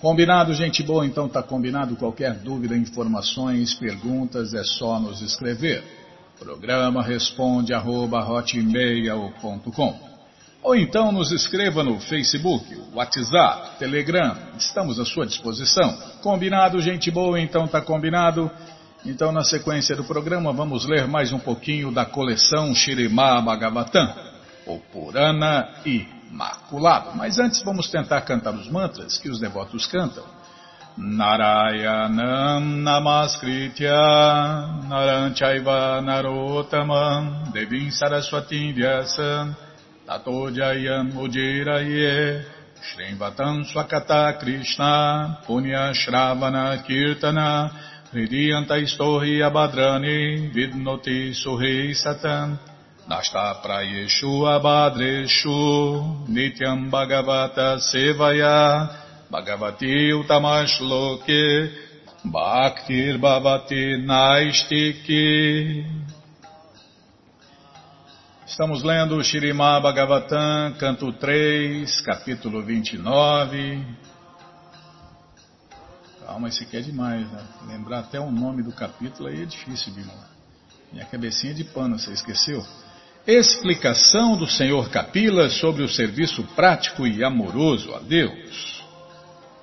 Combinado, 0.00 0.54
gente 0.54 0.80
boa? 0.84 1.04
Então 1.04 1.28
tá 1.28 1.42
combinado. 1.42 1.96
Qualquer 1.96 2.34
dúvida, 2.34 2.76
informações, 2.76 3.74
perguntas, 3.74 4.54
é 4.54 4.62
só 4.62 5.00
nos 5.00 5.20
escrever. 5.20 5.82
Programa 6.38 7.02
responde 7.02 7.74
arroba, 7.74 8.24
Ou 10.62 10.76
então 10.76 11.10
nos 11.10 11.32
escreva 11.32 11.82
no 11.82 11.98
Facebook, 11.98 12.64
WhatsApp, 12.94 13.78
Telegram. 13.80 14.36
Estamos 14.56 15.00
à 15.00 15.04
sua 15.04 15.26
disposição. 15.26 15.92
Combinado, 16.22 16.80
gente 16.80 17.10
boa? 17.10 17.40
Então 17.40 17.66
tá 17.66 17.80
combinado. 17.80 18.48
Então, 19.04 19.32
na 19.32 19.42
sequência 19.42 19.96
do 19.96 20.04
programa, 20.04 20.52
vamos 20.52 20.86
ler 20.86 21.08
mais 21.08 21.32
um 21.32 21.40
pouquinho 21.40 21.90
da 21.90 22.04
coleção 22.04 22.72
Shirimá 22.72 23.40
Bhagavatam, 23.40 24.14
o 24.66 24.78
Purana 24.78 25.68
e 25.84 26.17
maculado. 26.30 27.16
Mas 27.16 27.38
antes 27.38 27.62
vamos 27.62 27.90
tentar 27.90 28.20
cantar 28.22 28.54
os 28.54 28.68
mantras 28.68 29.18
que 29.18 29.28
os 29.28 29.40
devotos 29.40 29.86
cantam. 29.86 30.24
Narayanam 30.98 32.82
Namaskritya 32.82 33.94
Naranchaiva 34.88 36.02
Narotamam 36.02 37.52
Devim 37.52 37.88
Saraswatim 37.88 38.74
Vyasam 38.74 39.54
Tato 40.04 40.50
Jayam 40.50 41.12
Ujiraye 41.12 42.44
Shrimvatam 42.82 43.64
Swakata 43.72 44.40
Krishna 44.40 45.38
Punya 45.46 45.94
Shravana 45.94 46.82
Kirtana 46.84 47.70
Hridiyanta 48.12 48.76
Istohi 48.82 49.38
Abhadrani 49.40 50.50
Vidnoti 50.52 51.32
Suhi 51.32 51.94
Satam 51.94 52.58
Abhadreshu 54.46 55.48
nityam 56.28 56.90
bhagavata 56.90 57.80
sevaya 57.80 58.88
bhagavati 59.32 60.12
utamashloke 60.12 61.72
bhaktir 62.24 63.18
bhavati 63.18 63.96
naistiki 64.04 65.86
Estamos 68.46 68.82
lendo 68.82 69.22
Shirimá 69.22 69.80
Bhagavatam, 69.80 70.74
canto 70.78 71.12
3, 71.12 72.00
capítulo 72.00 72.62
29. 72.62 73.84
Calma, 76.26 76.48
esse 76.48 76.64
aqui 76.64 76.76
é 76.76 76.80
demais, 76.80 77.30
né? 77.30 77.46
Lembrar 77.68 78.00
até 78.00 78.18
o 78.18 78.30
nome 78.30 78.62
do 78.62 78.72
capítulo 78.72 79.28
aí 79.28 79.42
é 79.42 79.46
difícil, 79.46 79.92
Bimala. 79.92 80.28
Minha 80.92 81.04
cabecinha 81.04 81.54
de 81.54 81.62
pano, 81.62 81.98
você 81.98 82.10
esqueceu? 82.12 82.66
Explicação 83.28 84.38
do 84.38 84.46
Senhor 84.46 84.88
Capila 84.88 85.50
sobre 85.50 85.82
o 85.82 85.88
serviço 85.88 86.42
prático 86.56 87.06
e 87.06 87.22
amoroso 87.22 87.94
a 87.94 87.98
Deus. 87.98 88.82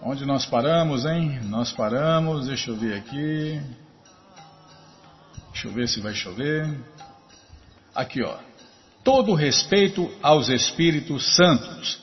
Onde 0.04 0.23
nós 0.23 0.45
paramos, 0.45 1.04
hein? 1.04 1.39
Nós 1.45 1.71
paramos, 1.71 2.45
deixa 2.45 2.69
eu 2.69 2.75
ver 2.75 2.93
aqui. 2.93 3.60
Deixa 5.51 5.67
eu 5.67 5.71
ver 5.71 5.88
se 5.88 5.99
vai 5.99 6.13
chover. 6.13 6.69
Aqui, 7.95 8.21
ó. 8.21 8.36
Todo 9.04 9.34
respeito 9.34 10.13
aos 10.21 10.47
Espíritos 10.47 11.36
Santos. 11.36 11.97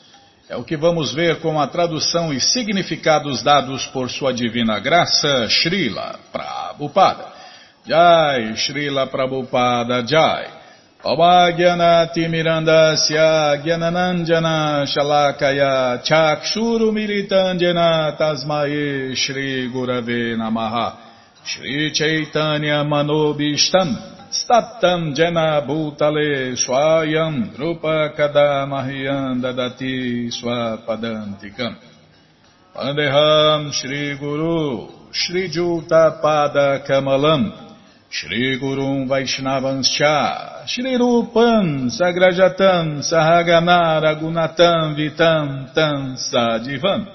É 0.49 0.57
o 0.57 0.65
que 0.65 0.77
vamos 0.77 1.15
ver 1.15 1.39
com 1.39 1.61
a 1.61 1.69
tradução 1.69 2.35
e 2.35 2.41
significados 2.41 3.41
dados 3.41 3.87
por 3.87 4.11
Sua 4.11 4.35
Divina 4.35 4.81
Graça, 4.81 5.49
Srila 5.49 6.19
Prabhupada. 6.33 7.33
Jai, 7.87 8.53
Srila 8.57 9.07
Prabhupada 9.07 10.05
Jai. 10.05 10.62
Mirandasya 12.31 13.59
Gyananandjana 13.65 14.87
Shalakaya 14.87 15.99
Chakshuru 16.05 16.93
Militandjana 16.95 18.17
Tasmae 18.17 19.11
Shri 19.17 19.69
Gurave 19.75 20.37
Namaha 20.39 20.95
Shri 21.45 21.91
Chaitanya 21.93 22.85
Manobishtam 22.87 23.97
Staptam 24.31 25.13
Jana 25.13 25.67
Bhutale 25.67 26.55
Swayam 26.55 27.59
Rupa 27.59 28.15
Kadamahyam 28.17 29.43
Dadati 29.43 30.31
Swapadantikam 30.31 31.79
Shri 38.13 38.61
Gurum 38.61 39.09
Vaishnavanscha, 39.09 40.69
Shri 40.69 40.99
Rupam 40.99 41.89
Sagrajatam 41.89 43.01
Sahagana 43.01 44.03
Ragunatam 44.05 44.95
Vitam 44.95 45.73
Tam 45.75 46.15
Sadivam. 46.17 47.07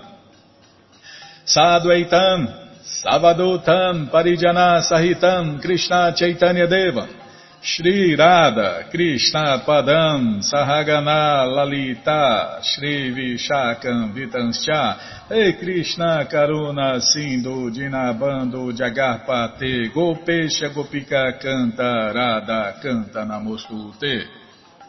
Sadvaitam 1.45 2.47
Savadutam 2.81 4.09
Parijana 4.09 4.81
Sahitam 4.81 5.61
Krishna 5.61 6.15
Chaitanya 6.17 6.65
Devam 6.65 7.16
Shri 7.59 8.15
Radha 8.15 8.87
Krishna 8.91 9.63
Padam 9.65 10.39
Sahagana 10.41 11.43
Lalita 11.47 12.59
Shri 12.61 13.11
Vishakam 13.11 14.13
Vitanscha 14.13 15.29
E 15.31 15.57
Krishna 15.57 16.27
Karuna 16.31 17.01
Sindhu 17.01 17.71
Dinabando 17.71 18.71
Jagarpate 18.71 19.91
Gopesha 19.91 20.69
Gopika 20.71 21.39
Canta 21.41 22.13
Radha 22.13 22.79
Canta 22.79 23.25
Namostute 23.25 24.23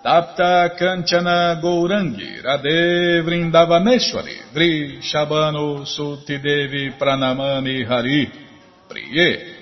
Tapta 0.05 0.77
Kanchana 0.79 1.59
Gourangi 1.63 2.43
Radhe 2.45 3.23
Vrindavaneshwari 3.25 4.53
Vri 4.53 5.01
Shabano 5.01 5.87
Sutidevi 5.87 6.99
Pranamami 6.99 7.87
Hari 7.89 8.31
Priye 8.89 9.58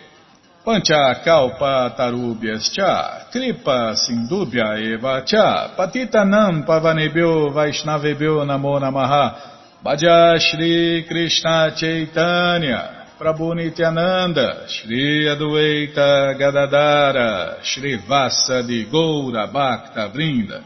Pancha 0.66 1.22
kalpa 1.24 1.94
tarubhyas 1.96 2.72
cha, 2.74 3.28
kripa 3.30 3.94
sindubhya 3.94 4.74
eva 4.82 5.22
cha, 5.24 5.76
patitanam 5.78 6.66
pavanebhyo 6.66 7.52
vaishnavebhyo 7.54 8.44
namo 8.44 8.80
namaha, 8.80 9.80
bhaja 9.84 10.36
Shri 10.40 11.04
Krishna 11.06 11.70
Chaitanya, 11.76 13.06
Prabhu 13.16 13.54
Nityananda, 13.54 14.66
Shri 14.66 15.28
Adueita 15.28 16.36
Gadadara, 16.36 17.62
Shri 17.62 17.98
Vassa 18.04 18.66
de 18.66 18.86
Goura 18.90 19.46
Bhakta 19.46 20.10
Vrinda, 20.12 20.64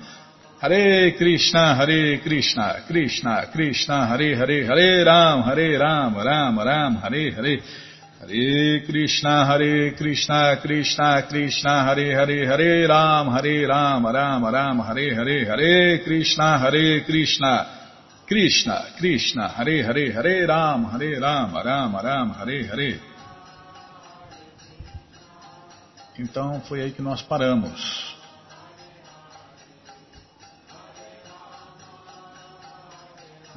Hare 0.63 1.13
Krishna, 1.19 1.75
Hare 1.75 2.21
Krishna, 2.23 2.85
Krishna 2.87 3.51
Krishna, 3.53 4.07
Hare 4.07 4.35
Hare, 4.35 4.65
Hare 4.65 5.05
Ram, 5.05 5.43
Hare 5.43 5.79
Ram, 5.79 6.17
Ram 6.17 6.59
Ram, 6.59 6.95
Hare 6.97 7.33
Hare, 7.33 7.63
Hare 8.21 8.83
Krishna, 8.85 9.47
Hare 9.47 9.95
Krishna, 9.95 10.59
Krishna 10.61 11.27
Krishna, 11.27 11.85
Hare 11.85 12.15
Hare, 12.15 12.47
Hare 12.47 12.87
Ram, 12.87 13.29
Hare 13.29 13.67
Ram, 13.67 14.05
Ram 14.07 14.45
Ram, 14.45 14.79
Hare 14.81 15.15
Hare, 15.15 15.47
Hare 15.47 16.03
Krishna, 16.05 16.59
Hare 16.59 17.03
Krishna, 17.07 17.67
Krishna 18.27 18.93
Krishna, 18.99 19.49
Hare 19.49 19.83
Hare, 19.83 20.13
Hare 20.13 20.47
Ram, 20.47 20.85
Hare 20.85 21.19
Ram, 21.19 21.55
Ram 21.55 21.97
Ram, 21.97 22.31
Hare 22.35 22.67
Hare. 22.67 23.01
Então 26.19 26.61
foi 26.69 26.83
aí 26.83 26.93
que 26.93 27.01
nós 27.01 27.23
paramos. 27.23 28.15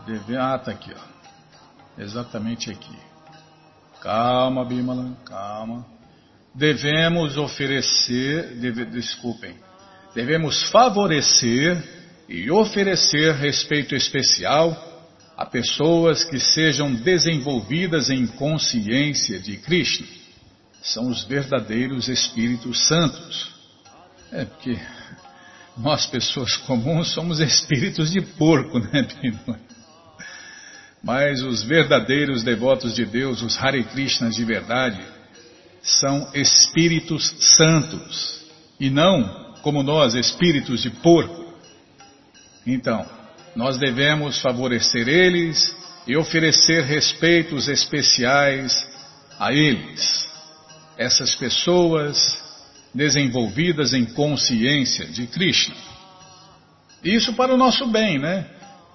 Deve... 0.07 0.37
Ah, 0.37 0.57
tá 0.57 0.71
aqui, 0.71 0.93
ó. 0.95 2.01
Exatamente 2.01 2.71
aqui. 2.71 3.12
Calma, 4.03 4.65
Bimala, 4.65 5.17
calma. 5.25 5.85
Devemos 6.53 7.37
oferecer, 7.37 8.55
deve, 8.55 8.83
desculpem, 8.83 9.55
devemos 10.13 10.61
favorecer 10.63 11.81
e 12.27 12.51
oferecer 12.51 13.33
respeito 13.35 13.95
especial 13.95 14.77
a 15.37 15.45
pessoas 15.45 16.25
que 16.25 16.37
sejam 16.37 16.93
desenvolvidas 16.93 18.09
em 18.09 18.27
consciência 18.27 19.39
de 19.39 19.55
Krishna. 19.55 20.05
São 20.81 21.09
os 21.09 21.23
verdadeiros 21.23 22.09
Espíritos 22.09 22.85
Santos. 22.89 23.53
É 24.33 24.43
porque 24.43 24.77
nós, 25.77 26.05
pessoas 26.07 26.57
comuns, 26.57 27.13
somos 27.13 27.39
espíritos 27.39 28.11
de 28.11 28.21
porco, 28.21 28.79
né, 28.79 29.07
Bimala? 29.21 29.72
Mas 31.03 31.41
os 31.41 31.63
verdadeiros 31.63 32.43
devotos 32.43 32.95
de 32.95 33.05
Deus, 33.05 33.41
os 33.41 33.57
Hare 33.61 33.83
Krishnas 33.83 34.35
de 34.35 34.45
verdade, 34.45 35.01
são 35.81 36.29
espíritos 36.33 37.35
santos 37.57 38.45
e 38.79 38.89
não, 38.89 39.53
como 39.61 39.83
nós, 39.83 40.15
espíritos 40.15 40.81
de 40.81 40.89
porco. 40.89 41.53
Então, 42.65 43.05
nós 43.53 43.77
devemos 43.77 44.41
favorecer 44.41 45.09
eles 45.09 45.75
e 46.07 46.15
oferecer 46.15 46.83
respeitos 46.85 47.67
especiais 47.67 48.87
a 49.37 49.51
eles, 49.51 50.29
essas 50.97 51.35
pessoas 51.35 52.17
desenvolvidas 52.93 53.93
em 53.93 54.05
consciência 54.05 55.05
de 55.05 55.27
Krishna. 55.27 55.75
Isso 57.03 57.33
para 57.33 57.53
o 57.53 57.57
nosso 57.57 57.87
bem, 57.87 58.17
né? 58.19 58.45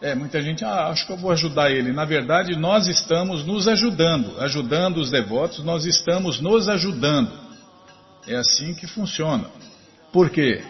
É, 0.01 0.15
muita 0.15 0.41
gente, 0.41 0.65
ah, 0.65 0.89
acho 0.89 1.07
que 1.07 1.13
eu 1.13 1.17
vou 1.17 1.33
ajudar 1.33 1.73
ele. 1.73 1.93
Na 1.93 2.05
verdade, 2.05 2.55
nós 2.57 2.87
estamos 2.87 3.45
nos 3.45 3.67
ajudando, 3.67 4.41
ajudando 4.41 4.99
os 4.99 5.11
devotos, 5.11 5.65
nós 5.65 5.85
estamos 5.85 6.41
nos 6.41 6.69
ajudando. 6.69 7.33
É 8.27 8.37
assim 8.37 8.75
que 8.75 8.87
funciona. 8.87 9.47
Por 10.13 10.31
quê? 10.31 10.63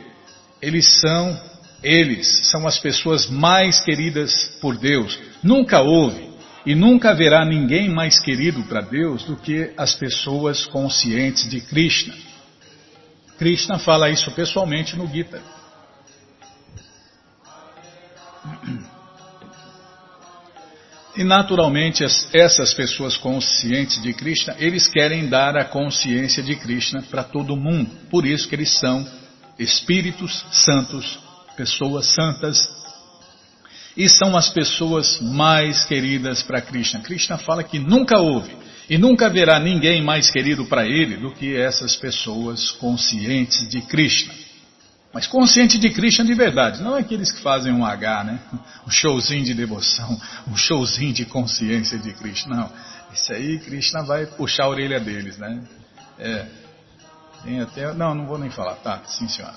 Eles 0.63 0.87
são, 1.01 1.39
eles 1.83 2.49
são 2.51 2.67
as 2.67 2.79
pessoas 2.79 3.29
mais 3.29 3.81
queridas 3.81 4.33
por 4.63 4.77
Deus. 4.79 5.19
Nunca 5.43 5.83
houve 5.83 6.29
e 6.65 6.75
nunca 6.75 7.11
haverá 7.11 7.45
ninguém 7.45 7.89
mais 7.89 8.19
querido 8.19 8.63
para 8.65 8.81
Deus 8.81 9.25
do 9.25 9.37
que 9.37 9.73
as 9.77 9.95
pessoas 9.95 10.65
conscientes 10.65 11.49
de 11.49 11.61
Krishna. 11.61 12.15
Krishna 13.39 13.79
fala 13.79 14.11
isso 14.11 14.31
pessoalmente 14.33 14.97
no 14.97 15.07
Gita. 15.07 15.43
E 21.19 21.25
naturalmente 21.25 22.05
essas 22.33 22.73
pessoas 22.73 23.17
conscientes 23.17 24.01
de 24.01 24.15
Krishna, 24.15 24.55
eles 24.57 24.87
querem 24.87 25.29
dar 25.29 25.57
a 25.57 25.65
consciência 25.65 26.41
de 26.45 26.55
Krishna 26.55 27.03
para 27.11 27.25
todo 27.25 27.57
mundo. 27.57 27.91
Por 28.09 28.25
isso 28.25 28.49
que 28.49 28.55
eles 28.55 28.71
são 28.79 29.05
espíritos 29.59 30.45
santos, 30.53 31.19
pessoas 31.57 32.07
santas, 32.07 32.57
e 33.97 34.09
são 34.09 34.37
as 34.37 34.49
pessoas 34.49 35.21
mais 35.21 35.85
queridas 35.87 36.41
para 36.41 36.61
Krishna. 36.61 37.01
Krishna 37.01 37.37
fala 37.37 37.65
que 37.65 37.81
nunca 37.81 38.21
houve 38.21 38.57
e 38.89 38.97
nunca 38.97 39.27
haverá 39.27 39.59
ninguém 39.59 40.01
mais 40.01 40.31
querido 40.31 40.67
para 40.67 40.87
ele 40.87 41.17
do 41.17 41.33
que 41.33 41.57
essas 41.57 41.97
pessoas 41.97 42.71
conscientes 42.71 43.69
de 43.69 43.81
Krishna. 43.81 44.33
Mas 45.19 45.27
consciente 45.27 45.81
de 45.81 45.91
Krishna 45.91 46.25
de 46.25 46.33
verdade, 46.33 46.81
não 46.81 46.95
aqueles 46.95 47.33
que 47.33 47.43
fazem 47.43 47.73
um 47.73 47.85
H, 47.85 48.23
né? 48.23 48.39
Um 48.87 48.91
showzinho 48.91 49.45
de 49.45 49.53
devoção, 49.53 50.17
um 50.47 50.57
showzinho 50.57 51.13
de 51.13 51.25
consciência 51.25 51.99
de 51.99 52.13
Krishna. 52.13 52.55
Não, 52.55 52.71
isso 53.13 53.33
aí 53.33 53.59
Krishna 53.59 54.05
vai 54.05 54.27
puxar 54.27 54.67
a 54.67 54.69
orelha 54.69 55.01
deles, 55.01 55.37
né? 55.37 55.61
É. 56.21 56.47
Tem 57.43 57.61
até. 57.61 57.93
Não, 57.95 58.15
não 58.15 58.27
vou 58.27 58.39
nem 58.39 58.49
falar, 58.49 58.77
tá? 58.77 59.03
Sim, 59.07 59.27
senhora. 59.27 59.57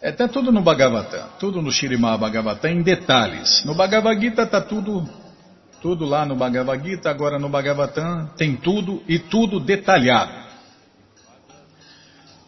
É, 0.00 0.10
tá 0.10 0.26
tudo 0.26 0.50
no 0.50 0.62
Bhagavatam, 0.62 1.28
tudo 1.38 1.60
no 1.60 1.70
Shirimá 1.70 2.16
Bhagavatam 2.16 2.70
em 2.70 2.82
detalhes. 2.82 3.62
No 3.66 3.74
Bhagavad 3.74 4.18
Gita 4.18 4.46
tá 4.46 4.62
tudo, 4.62 5.06
tudo 5.82 6.06
lá 6.06 6.24
no 6.24 6.34
Bhagavad 6.34 6.82
Gita, 6.82 7.10
agora 7.10 7.38
no 7.38 7.50
Bhagavatam 7.50 8.30
tem 8.38 8.56
tudo 8.56 9.02
e 9.06 9.18
tudo 9.18 9.60
detalhado. 9.60 10.49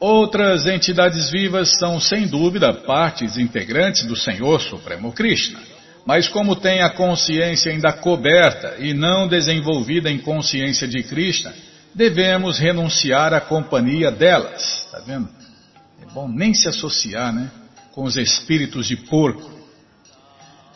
Outras 0.03 0.67
entidades 0.67 1.31
vivas 1.31 1.79
são, 1.79 2.01
sem 2.01 2.27
dúvida, 2.27 2.75
partes 2.75 3.39
integrantes 3.39 4.05
do 4.05 4.17
Senhor 4.17 4.61
Supremo 4.61 5.13
Krishna. 5.13 5.61
Mas 6.05 6.27
como 6.27 6.57
tem 6.57 6.83
a 6.83 6.91
consciência 6.91 7.71
ainda 7.71 7.93
coberta 7.93 8.79
e 8.81 8.93
não 8.93 9.29
desenvolvida 9.29 10.11
em 10.11 10.19
consciência 10.19 10.89
de 10.89 11.05
Krishna, 11.05 11.55
devemos 11.95 12.59
renunciar 12.59 13.33
à 13.33 13.41
companhia 13.41 14.11
delas. 14.11 14.87
Está 14.87 14.99
vendo? 15.07 15.29
É 16.03 16.13
bom 16.13 16.27
nem 16.29 16.53
se 16.53 16.67
associar, 16.67 17.33
né? 17.33 17.49
Com 17.93 18.03
os 18.03 18.17
espíritos 18.17 18.89
de 18.89 18.97
porco. 18.97 19.53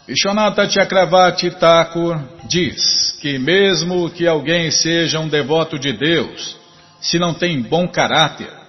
Vishwanatha 0.07 0.71
Chakravarti 0.71 1.51
Thakur 1.51 2.17
diz 2.49 3.19
que 3.21 3.41
mesmo 3.41 4.09
que 4.09 4.25
alguém 4.25 4.71
seja 4.71 5.19
um 5.19 5.27
devoto 5.27 5.81
de 5.81 5.93
Deus, 5.93 6.57
se 7.01 7.19
não 7.19 7.35
tem 7.35 7.61
bom 7.61 7.89
caráter, 7.89 8.65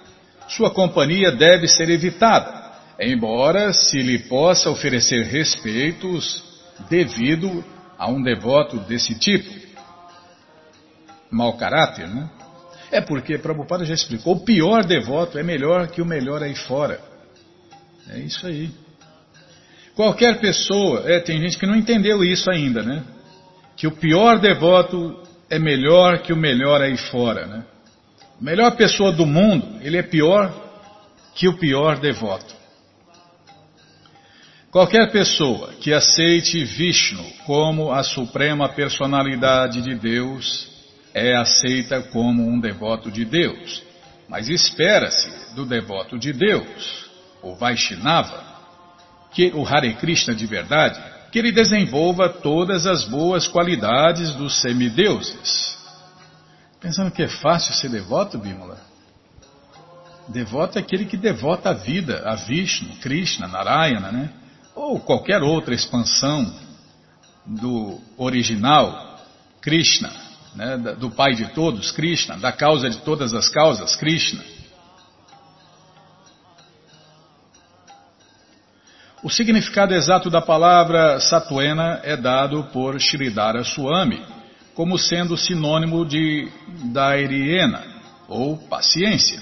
sua 0.48 0.70
companhia 0.70 1.30
deve 1.30 1.68
ser 1.68 1.90
evitada, 1.90 2.72
embora 3.00 3.72
se 3.72 3.98
lhe 3.98 4.18
possa 4.20 4.70
oferecer 4.70 5.24
respeitos 5.24 6.42
devido 6.88 7.64
a 7.98 8.08
um 8.08 8.22
devoto 8.22 8.78
desse 8.78 9.18
tipo. 9.18 9.48
Mau 11.30 11.56
caráter, 11.56 12.08
né? 12.08 12.30
É 12.90 13.00
porque 13.00 13.36
Prabhupada 13.36 13.84
já 13.84 13.92
explicou, 13.92 14.36
o 14.36 14.44
pior 14.44 14.84
devoto 14.84 15.38
é 15.38 15.42
melhor 15.42 15.88
que 15.88 16.00
o 16.00 16.06
melhor 16.06 16.42
aí 16.42 16.54
fora. 16.54 16.98
É 18.10 18.18
isso 18.18 18.46
aí. 18.46 18.70
Qualquer 19.94 20.40
pessoa, 20.40 21.02
é, 21.10 21.20
tem 21.20 21.40
gente 21.40 21.58
que 21.58 21.66
não 21.66 21.76
entendeu 21.76 22.24
isso 22.24 22.50
ainda, 22.50 22.82
né? 22.82 23.02
Que 23.76 23.86
o 23.86 23.92
pior 23.92 24.38
devoto 24.38 25.22
é 25.50 25.58
melhor 25.58 26.20
que 26.20 26.32
o 26.32 26.36
melhor 26.36 26.80
aí 26.80 26.96
fora, 26.96 27.46
né? 27.46 27.64
Melhor 28.40 28.76
pessoa 28.76 29.10
do 29.10 29.26
mundo, 29.26 29.80
ele 29.80 29.96
é 29.96 30.02
pior 30.02 30.54
que 31.34 31.48
o 31.48 31.58
pior 31.58 31.98
devoto. 31.98 32.54
Qualquer 34.70 35.10
pessoa 35.10 35.72
que 35.80 35.92
aceite 35.92 36.62
Vishnu 36.62 37.24
como 37.46 37.90
a 37.90 38.02
suprema 38.02 38.68
personalidade 38.68 39.80
de 39.80 39.94
Deus 39.94 40.68
é 41.14 41.34
aceita 41.34 42.02
como 42.02 42.46
um 42.46 42.60
devoto 42.60 43.10
de 43.10 43.24
Deus. 43.24 43.82
Mas 44.28 44.48
espera-se 44.48 45.54
do 45.54 45.64
devoto 45.64 46.18
de 46.18 46.34
Deus, 46.34 47.08
o 47.42 47.54
Vaishnava, 47.54 48.44
que 49.32 49.50
o 49.54 49.66
Hare 49.66 49.94
Krishna 49.94 50.34
de 50.34 50.44
verdade, 50.44 51.00
que 51.32 51.38
ele 51.38 51.50
desenvolva 51.50 52.28
todas 52.28 52.86
as 52.86 53.04
boas 53.04 53.48
qualidades 53.48 54.34
dos 54.34 54.60
semideuses. 54.60 55.77
Pensando 56.80 57.10
que 57.10 57.22
é 57.22 57.28
fácil 57.28 57.74
ser 57.74 57.90
devoto, 57.90 58.38
Bímola? 58.38 58.78
Devoto 60.28 60.78
é 60.78 60.80
aquele 60.80 61.06
que 61.06 61.16
devota 61.16 61.70
a 61.70 61.72
vida 61.72 62.22
a 62.24 62.36
Vishnu, 62.36 62.96
Krishna, 63.00 63.48
Narayana, 63.48 64.12
né? 64.12 64.30
Ou 64.74 65.00
qualquer 65.00 65.42
outra 65.42 65.74
expansão 65.74 66.54
do 67.44 67.98
original, 68.16 69.18
Krishna, 69.60 70.12
né? 70.54 70.76
do 70.76 71.10
Pai 71.10 71.34
de 71.34 71.46
todos, 71.52 71.90
Krishna, 71.90 72.36
da 72.36 72.52
causa 72.52 72.88
de 72.88 72.98
todas 72.98 73.34
as 73.34 73.48
causas, 73.48 73.96
Krishna. 73.96 74.44
O 79.20 79.30
significado 79.30 79.94
exato 79.94 80.30
da 80.30 80.40
palavra 80.40 81.18
Satuena 81.18 82.00
é 82.04 82.16
dado 82.16 82.64
por 82.72 83.00
Sridhara 83.00 83.64
Swami, 83.64 84.24
como 84.78 84.96
sendo 84.96 85.36
sinônimo 85.36 86.06
de 86.06 86.48
dairiena, 86.92 87.82
ou 88.28 88.56
paciência. 88.56 89.40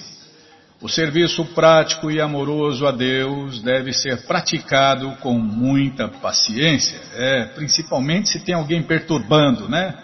O 0.81 0.88
serviço 0.88 1.44
prático 1.55 2.11
e 2.11 2.18
amoroso 2.22 2.87
a 2.87 2.90
Deus 2.90 3.61
deve 3.61 3.92
ser 3.92 4.27
praticado 4.27 5.11
com 5.16 5.38
muita 5.38 6.09
paciência, 6.09 6.99
é, 7.12 7.44
principalmente 7.55 8.31
se 8.31 8.40
tem 8.40 8.55
alguém 8.55 8.83
perturbando, 8.83 9.68
né? 9.68 9.94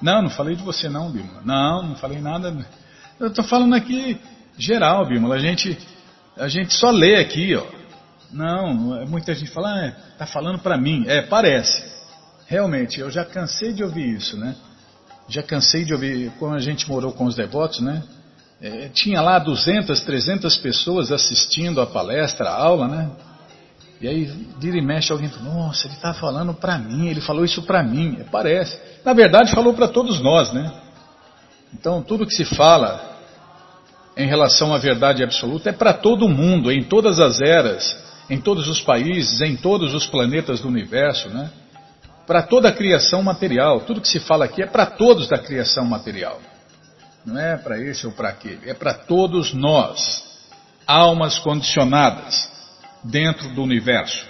Não, 0.00 0.22
não 0.22 0.30
falei 0.30 0.56
de 0.56 0.62
você 0.62 0.88
não, 0.88 1.12
Bímola. 1.12 1.42
Não, 1.44 1.88
não 1.88 1.96
falei 1.96 2.22
nada. 2.22 2.56
Eu 3.20 3.26
estou 3.26 3.44
falando 3.44 3.74
aqui 3.74 4.18
geral, 4.56 5.06
Bímola. 5.06 5.34
A 5.34 5.38
gente, 5.38 5.78
a 6.34 6.48
gente 6.48 6.72
só 6.72 6.90
lê 6.90 7.16
aqui, 7.16 7.54
ó. 7.54 7.66
Não, 8.32 9.04
muita 9.06 9.34
gente 9.34 9.50
fala, 9.50 9.68
ah, 9.68 9.92
tá 10.16 10.24
falando 10.24 10.60
para 10.60 10.78
mim. 10.78 11.04
É, 11.06 11.20
parece. 11.20 11.86
Realmente, 12.46 13.00
eu 13.00 13.10
já 13.10 13.26
cansei 13.26 13.74
de 13.74 13.84
ouvir 13.84 14.16
isso, 14.16 14.34
né? 14.38 14.56
Já 15.28 15.42
cansei 15.42 15.84
de 15.84 15.92
ouvir, 15.92 16.32
quando 16.38 16.54
a 16.54 16.60
gente 16.60 16.88
morou 16.88 17.12
com 17.12 17.24
os 17.24 17.34
devotos, 17.34 17.80
né? 17.80 18.02
É, 18.60 18.88
tinha 18.88 19.20
lá 19.20 19.38
200, 19.38 20.00
300 20.00 20.56
pessoas 20.56 21.12
assistindo 21.12 21.80
a 21.80 21.86
palestra, 21.86 22.48
a 22.48 22.54
aula, 22.56 22.88
né? 22.88 23.10
E 24.00 24.08
aí, 24.08 24.24
vira 24.58 24.78
e 24.78 24.82
mexe, 24.82 25.12
alguém 25.12 25.28
fala, 25.28 25.44
nossa, 25.44 25.86
ele 25.86 25.94
está 25.94 26.14
falando 26.14 26.54
para 26.54 26.78
mim, 26.78 27.08
ele 27.08 27.20
falou 27.20 27.44
isso 27.44 27.62
para 27.62 27.82
mim. 27.82 28.16
É, 28.20 28.24
parece. 28.24 28.78
Na 29.04 29.12
verdade, 29.12 29.50
falou 29.50 29.74
para 29.74 29.88
todos 29.88 30.20
nós, 30.20 30.52
né? 30.52 30.72
Então, 31.74 32.02
tudo 32.02 32.26
que 32.26 32.34
se 32.34 32.44
fala 32.44 33.18
em 34.16 34.26
relação 34.26 34.74
à 34.74 34.78
verdade 34.78 35.22
absoluta 35.22 35.70
é 35.70 35.72
para 35.72 35.92
todo 35.92 36.28
mundo, 36.28 36.72
em 36.72 36.82
todas 36.82 37.20
as 37.20 37.40
eras, 37.40 37.96
em 38.30 38.40
todos 38.40 38.68
os 38.68 38.80
países, 38.80 39.40
em 39.40 39.56
todos 39.56 39.94
os 39.94 40.06
planetas 40.06 40.60
do 40.60 40.68
universo, 40.68 41.28
né? 41.28 41.50
Para 42.28 42.42
toda 42.42 42.68
a 42.68 42.72
criação 42.72 43.22
material. 43.22 43.80
Tudo 43.80 44.02
que 44.02 44.06
se 44.06 44.20
fala 44.20 44.44
aqui 44.44 44.62
é 44.62 44.66
para 44.66 44.84
todos 44.84 45.26
da 45.26 45.38
criação 45.38 45.86
material. 45.86 46.38
Não 47.24 47.40
é 47.40 47.56
para 47.56 47.80
esse 47.80 48.06
ou 48.06 48.12
para 48.12 48.28
aquele, 48.28 48.68
é 48.68 48.74
para 48.74 48.92
todos 48.92 49.54
nós, 49.54 50.24
almas 50.86 51.38
condicionadas 51.38 52.50
dentro 53.02 53.48
do 53.54 53.62
universo. 53.62 54.26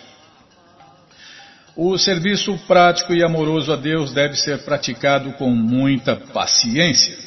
O 1.76 1.98
serviço 1.98 2.56
prático 2.66 3.12
e 3.12 3.22
amoroso 3.22 3.72
a 3.72 3.76
Deus 3.76 4.12
deve 4.12 4.36
ser 4.36 4.64
praticado 4.64 5.32
com 5.32 5.50
muita 5.50 6.16
paciência. 6.16 7.18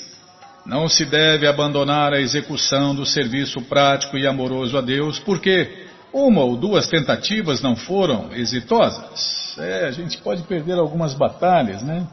Não 0.65 0.87
se 0.87 1.03
deve 1.03 1.47
abandonar 1.47 2.13
a 2.13 2.21
execução 2.21 2.95
do 2.95 3.05
serviço 3.05 3.61
prático 3.63 4.17
e 4.17 4.25
amoroso 4.25 4.77
a 4.77 4.81
Deus 4.81 5.19
porque 5.19 5.87
uma 6.13 6.43
ou 6.43 6.57
duas 6.57 6.87
tentativas 6.87 7.61
não 7.61 7.75
foram 7.75 8.33
exitosas. 8.33 9.55
É, 9.57 9.85
a 9.85 9.91
gente 9.91 10.17
pode 10.17 10.43
perder 10.43 10.77
algumas 10.77 11.13
batalhas, 11.13 11.81
né? 11.81 12.07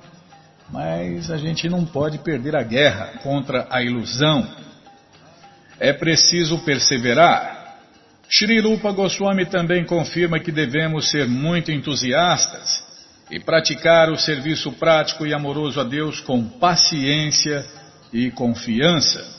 Mas 0.70 1.30
a 1.30 1.36
gente 1.36 1.68
não 1.68 1.84
pode 1.84 2.18
perder 2.18 2.56
a 2.56 2.62
guerra 2.62 3.18
contra 3.22 3.66
a 3.70 3.82
ilusão. 3.82 4.46
É 5.80 5.92
preciso 5.92 6.58
perseverar, 6.58 7.58
Shri 8.30 8.60
Rupa 8.60 8.92
Goswami 8.92 9.46
também 9.46 9.84
confirma 9.84 10.38
que 10.38 10.52
devemos 10.52 11.10
ser 11.10 11.26
muito 11.26 11.72
entusiastas 11.72 12.86
e 13.30 13.40
praticar 13.40 14.10
o 14.10 14.18
serviço 14.18 14.70
prático 14.72 15.26
e 15.26 15.32
amoroso 15.32 15.80
a 15.80 15.84
Deus 15.84 16.20
com 16.20 16.44
paciência 16.44 17.64
e 18.12 18.30
confiança. 18.30 19.37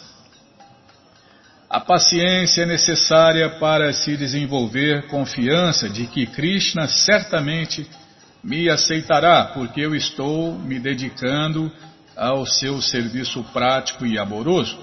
A 1.70 1.80
paciência 1.80 2.64
é 2.64 2.66
necessária 2.66 3.48
para 3.48 3.94
se 3.94 4.18
desenvolver 4.18 5.06
confiança 5.06 5.88
de 5.88 6.08
que 6.08 6.26
Krishna 6.26 6.88
certamente 6.88 7.88
me 8.44 8.68
aceitará, 8.68 9.52
porque 9.54 9.80
eu 9.82 9.94
estou 9.94 10.58
me 10.58 10.80
dedicando 10.80 11.72
ao 12.18 12.44
seu 12.44 12.82
serviço 12.82 13.44
prático 13.54 14.04
e 14.04 14.18
amoroso. 14.18 14.80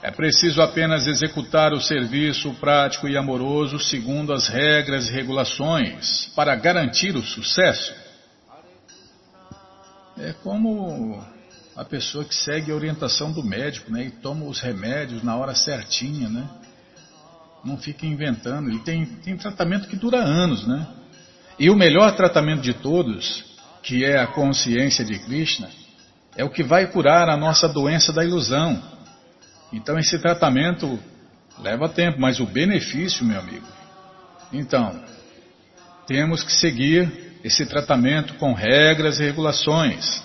É 0.00 0.12
preciso 0.12 0.62
apenas 0.62 1.08
executar 1.08 1.72
o 1.72 1.80
serviço 1.80 2.54
prático 2.54 3.08
e 3.08 3.16
amoroso 3.16 3.80
segundo 3.80 4.32
as 4.32 4.46
regras 4.46 5.08
e 5.08 5.12
regulações 5.12 6.30
para 6.36 6.54
garantir 6.54 7.16
o 7.16 7.22
sucesso. 7.22 7.92
É 10.16 10.32
como 10.34 11.20
a 11.80 11.84
pessoa 11.84 12.24
que 12.24 12.34
segue 12.34 12.70
a 12.70 12.74
orientação 12.74 13.32
do 13.32 13.42
médico 13.42 13.90
né, 13.90 14.04
e 14.04 14.10
toma 14.10 14.44
os 14.44 14.60
remédios 14.60 15.22
na 15.22 15.36
hora 15.36 15.54
certinha, 15.54 16.28
né? 16.28 16.48
Não 17.64 17.76
fica 17.76 18.06
inventando. 18.06 18.70
E 18.70 18.78
tem, 18.80 19.04
tem 19.04 19.36
tratamento 19.36 19.88
que 19.88 19.96
dura 19.96 20.18
anos, 20.18 20.66
né? 20.66 20.86
E 21.58 21.70
o 21.70 21.76
melhor 21.76 22.16
tratamento 22.16 22.62
de 22.62 22.74
todos, 22.74 23.44
que 23.82 24.04
é 24.04 24.18
a 24.18 24.26
consciência 24.26 25.04
de 25.04 25.18
Krishna, 25.18 25.68
é 26.36 26.44
o 26.44 26.50
que 26.50 26.62
vai 26.62 26.86
curar 26.86 27.28
a 27.28 27.36
nossa 27.36 27.68
doença 27.68 28.12
da 28.12 28.24
ilusão 28.24 28.80
então 29.72 29.98
esse 29.98 30.18
tratamento 30.18 30.98
leva 31.58 31.88
tempo, 31.88 32.20
mas 32.20 32.40
o 32.40 32.46
benefício, 32.46 33.24
meu 33.24 33.38
amigo. 33.38 33.66
Então, 34.52 35.00
temos 36.06 36.42
que 36.42 36.52
seguir 36.52 37.38
esse 37.44 37.64
tratamento 37.66 38.34
com 38.34 38.52
regras 38.52 39.20
e 39.20 39.22
regulações, 39.22 40.22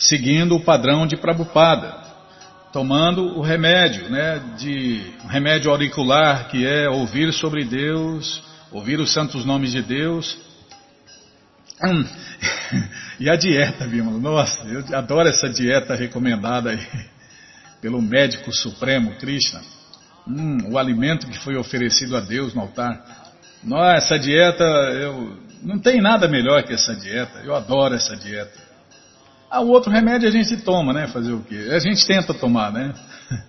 seguindo 0.00 0.56
o 0.56 0.60
padrão 0.60 1.06
de 1.06 1.16
Prabhupada, 1.16 1.94
tomando 2.72 3.38
o 3.38 3.42
remédio, 3.42 4.08
né, 4.08 4.40
de 4.56 5.12
um 5.22 5.28
remédio 5.28 5.70
auricular 5.70 6.48
que 6.48 6.66
é 6.66 6.88
ouvir 6.88 7.32
sobre 7.32 7.64
Deus, 7.64 8.42
ouvir 8.72 8.98
os 8.98 9.12
santos 9.12 9.44
nomes 9.44 9.72
de 9.72 9.82
Deus. 9.82 10.38
Hum. 11.84 12.04
e 13.20 13.28
a 13.28 13.36
dieta, 13.36 13.86
Bímola, 13.86 14.18
nossa, 14.18 14.66
eu 14.66 14.96
adoro 14.96 15.28
essa 15.28 15.48
dieta 15.48 15.94
recomendada 15.94 16.70
aí 16.70 16.80
pelo 17.80 18.00
médico 18.00 18.52
supremo 18.52 19.14
Krishna, 19.16 19.60
hum, 20.26 20.72
o 20.72 20.78
alimento 20.78 21.26
que 21.26 21.38
foi 21.38 21.56
oferecido 21.56 22.16
a 22.16 22.20
Deus 22.20 22.54
no 22.54 22.62
altar. 22.62 23.02
Nossa, 23.62 23.96
essa 23.96 24.18
dieta, 24.18 24.64
eu, 24.64 25.36
não 25.62 25.78
tem 25.78 26.00
nada 26.00 26.26
melhor 26.26 26.62
que 26.62 26.72
essa 26.72 26.94
dieta. 26.94 27.40
Eu 27.44 27.54
adoro 27.54 27.94
essa 27.94 28.16
dieta. 28.16 28.69
Ah, 29.50 29.60
o 29.60 29.68
outro 29.68 29.90
remédio 29.90 30.28
a 30.28 30.30
gente 30.30 30.56
toma, 30.58 30.92
né? 30.92 31.08
Fazer 31.08 31.32
o 31.32 31.42
quê? 31.42 31.70
A 31.72 31.80
gente 31.80 32.06
tenta 32.06 32.32
tomar, 32.32 32.70
né? 32.72 32.94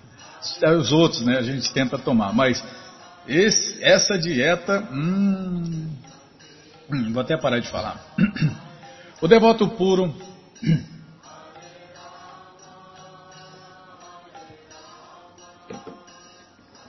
Os 0.79 0.91
outros, 0.91 1.21
né? 1.21 1.37
A 1.37 1.43
gente 1.43 1.71
tenta 1.71 1.99
tomar. 1.99 2.33
Mas 2.33 2.63
esse, 3.27 3.83
essa 3.83 4.17
dieta, 4.17 4.81
hum, 4.91 5.89
vou 7.11 7.21
até 7.21 7.37
parar 7.37 7.59
de 7.59 7.69
falar. 7.69 8.03
O 9.21 9.27
devoto 9.27 9.67
puro 9.67 10.11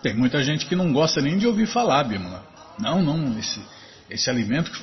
Tem 0.02 0.14
muita 0.14 0.42
gente 0.42 0.64
que 0.66 0.74
não 0.74 0.92
gosta 0.92 1.20
nem 1.20 1.36
de 1.38 1.46
ouvir 1.46 1.66
falar, 1.66 2.02
Bímola. 2.04 2.42
Não, 2.78 3.02
não, 3.02 3.38
esse, 3.38 3.60
esse 4.12 4.28
alimento 4.28 4.70
que 4.70 4.78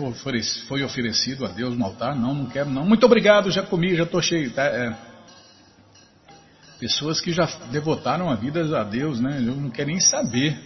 foi, 0.68 0.84
oferecido 0.84 1.46
a 1.46 1.50
Deus 1.50 1.78
no 1.78 1.86
altar, 1.86 2.16
não, 2.16 2.34
não 2.34 2.46
quero 2.48 2.70
não. 2.70 2.84
Muito 2.84 3.06
obrigado, 3.06 3.52
já 3.52 3.62
comi, 3.62 3.96
já 3.96 4.04
estou 4.04 4.22
cheio. 4.22 4.52
Tá? 4.52 4.64
É. 4.64 4.96
Pessoas 6.80 7.22
que 7.22 7.32
já 7.32 7.46
devotaram 7.72 8.30
a 8.30 8.36
vida 8.36 8.80
a 8.80 8.84
Deus, 8.84 9.20
né? 9.20 9.38
Eu 9.40 9.56
não 9.56 9.70
quero 9.70 9.90
nem 9.90 10.00
saber. 10.00 10.60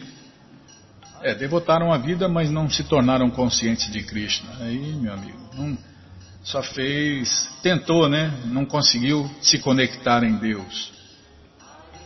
É, 1.22 1.34
devotaram 1.36 1.92
a 1.92 1.98
vida, 1.98 2.28
mas 2.28 2.52
não 2.52 2.70
se 2.70 2.84
tornaram 2.84 3.30
conscientes 3.30 3.92
de 3.92 4.04
Krishna. 4.04 4.50
Aí, 4.60 4.94
meu 4.94 5.14
amigo, 5.14 5.40
não, 5.56 5.78
só 6.44 6.62
fez, 6.62 7.50
tentou, 7.62 8.08
né? 8.08 8.32
Não 8.46 8.66
conseguiu 8.66 9.30
se 9.42 9.60
conectar 9.60 10.24
em 10.24 10.38
Deus. 10.38 10.92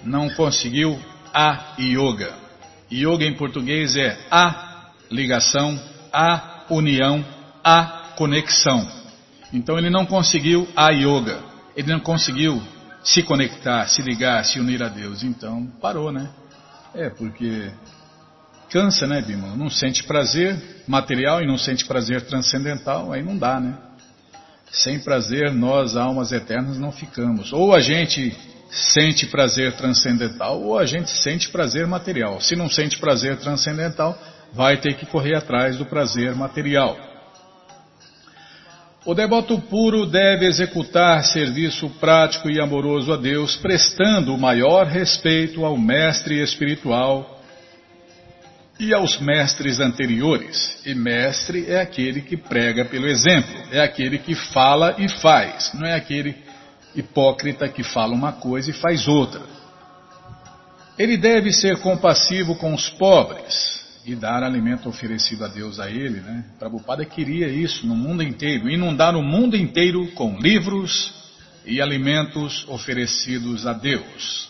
Não 0.04 0.30
conseguiu 0.30 1.00
a 1.34 1.76
yoga. 1.80 2.34
Yoga 2.92 3.26
em 3.26 3.36
português 3.36 3.96
é 3.96 4.18
a 4.32 4.92
ligação, 5.12 5.78
a 6.18 6.66
união, 6.72 7.24
a 7.64 8.14
conexão. 8.18 8.90
Então 9.54 9.78
ele 9.78 9.92
não 9.92 10.04
conseguiu 10.04 10.68
a 10.76 10.90
yoga, 10.90 11.40
ele 11.76 11.92
não 11.92 12.00
conseguiu 12.00 12.60
se 13.04 13.22
conectar, 13.22 13.88
se 13.88 14.02
ligar, 14.02 14.44
se 14.44 14.60
unir 14.60 14.82
a 14.82 14.90
Deus. 14.90 15.22
Então 15.22 15.68
parou, 15.80 16.12
né? 16.12 16.28
É, 16.96 17.12
porque 17.12 17.72
cansa, 18.72 19.06
né, 19.06 19.22
Bima? 19.22 19.56
Não 19.56 19.70
sente 19.70 20.04
prazer 20.04 20.84
material 20.88 21.44
e 21.44 21.46
não 21.46 21.58
sente 21.58 21.86
prazer 21.86 22.26
transcendental, 22.26 23.14
aí 23.14 23.22
não 23.22 23.38
dá, 23.38 23.60
né? 23.60 23.78
Sem 24.72 25.00
prazer, 25.00 25.54
nós, 25.54 25.96
almas 25.96 26.32
eternas, 26.32 26.80
não 26.80 26.92
ficamos. 26.92 27.54
Ou 27.54 27.74
a 27.74 27.80
gente 27.80 28.36
sente 28.70 29.28
prazer 29.28 29.74
transcendental 29.78 30.62
ou 30.62 30.78
a 30.78 30.86
gente 30.86 31.10
sente 31.10 31.50
prazer 31.50 31.88
material. 31.88 32.42
Se 32.42 32.56
não 32.56 32.70
sente 32.70 32.98
prazer 32.98 33.38
transcendental, 33.38 34.18
vai 34.58 34.78
ter 34.78 34.96
que 34.96 35.06
correr 35.06 35.36
atrás 35.36 35.78
do 35.78 35.86
prazer 35.86 36.36
material. 36.36 36.98
O 39.06 39.14
devoto 39.14 39.62
puro 39.62 40.06
deve 40.06 40.48
executar 40.48 41.24
serviço 41.24 41.90
prático 41.92 42.50
e 42.50 42.60
amoroso 42.60 43.14
a 43.14 43.18
Deus, 43.18 43.56
prestando 43.56 44.34
o 44.34 44.38
maior 44.38 44.88
respeito 44.88 45.64
ao 45.64 45.78
mestre 45.78 46.42
espiritual 46.42 47.40
e 48.80 48.94
aos 48.94 49.18
mestres 49.22 49.80
anteriores. 49.80 50.82
E 50.86 50.94
mestre 50.94 51.72
é 51.72 51.80
aquele 51.80 52.22
que 52.22 52.36
prega 52.36 52.84
pelo 52.84 53.08
exemplo, 53.08 53.56
é 53.72 53.80
aquele 53.80 54.18
que 54.18 54.36
fala 54.36 54.96
e 54.98 55.08
faz, 55.08 55.72
não 55.76 55.88
é 55.88 55.94
aquele 55.94 56.36
hipócrita 56.96 57.70
que 57.70 57.84
fala 57.84 58.14
uma 58.14 58.34
coisa 58.34 58.72
e 58.72 58.74
faz 58.74 59.08
outra. 59.08 59.42
Ele 60.98 61.16
deve 61.16 61.52
ser 61.54 61.78
compassivo 61.78 62.56
com 62.56 62.74
os 62.74 62.90
pobres 62.90 63.87
e 64.08 64.16
dar 64.16 64.42
alimento 64.42 64.88
oferecido 64.88 65.44
a 65.44 65.50
Deus 65.50 65.82
a 65.82 65.92
ele, 65.92 66.22
né? 66.22 66.46
Prabhupada 66.58 67.04
queria 67.04 67.50
isso 67.50 67.86
no 67.86 67.94
mundo 67.94 68.24
inteiro, 68.24 68.70
inundar 68.70 69.18
o 69.18 69.22
mundo 69.22 69.58
inteiro 69.58 70.08
com 70.14 70.40
livros 70.40 71.14
e 71.66 71.82
alimentos 71.82 72.66
oferecidos 72.70 73.68
a 73.68 73.74
Deus. 73.74 74.48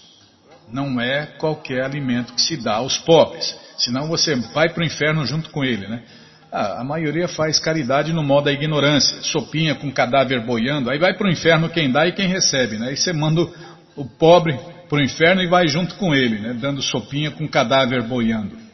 Não 0.72 1.02
é 1.02 1.26
qualquer 1.26 1.84
alimento 1.84 2.34
que 2.34 2.42
se 2.42 2.56
dá 2.56 2.76
aos 2.76 3.00
pobres, 3.00 3.58
senão 3.80 4.08
você 4.08 4.36
vai 4.54 4.70
para 4.70 4.84
o 4.84 4.86
inferno 4.86 5.26
junto 5.26 5.50
com 5.50 5.64
ele, 5.64 5.88
né? 5.88 6.04
Ah, 6.52 6.82
a 6.82 6.84
maioria 6.84 7.28
faz 7.28 7.60
caridade 7.60 8.14
no 8.14 8.22
modo 8.22 8.46
da 8.46 8.54
ignorância, 8.54 9.24
sopinha 9.24 9.74
com 9.74 9.92
cadáver 9.92 10.46
boiando, 10.46 10.92
aí 10.92 11.00
vai 11.00 11.18
para 11.18 11.28
o 11.28 11.32
inferno 11.32 11.68
quem 11.68 11.92
dá 11.92 12.06
e 12.06 12.12
quem 12.12 12.28
recebe, 12.28 12.78
né? 12.78 12.90
Aí 12.90 12.96
você 12.96 13.12
manda 13.12 13.42
o 13.96 14.06
pobre 14.06 14.56
para 14.88 15.00
o 15.00 15.02
inferno 15.02 15.42
e 15.42 15.48
vai 15.48 15.68
junto 15.68 15.96
com 15.96 16.14
ele, 16.14 16.38
né? 16.38 16.54
Dando 16.54 16.80
sopinha 16.84 17.32
com 17.32 17.48
cadáver 17.48 18.04
boiando. 18.04 18.67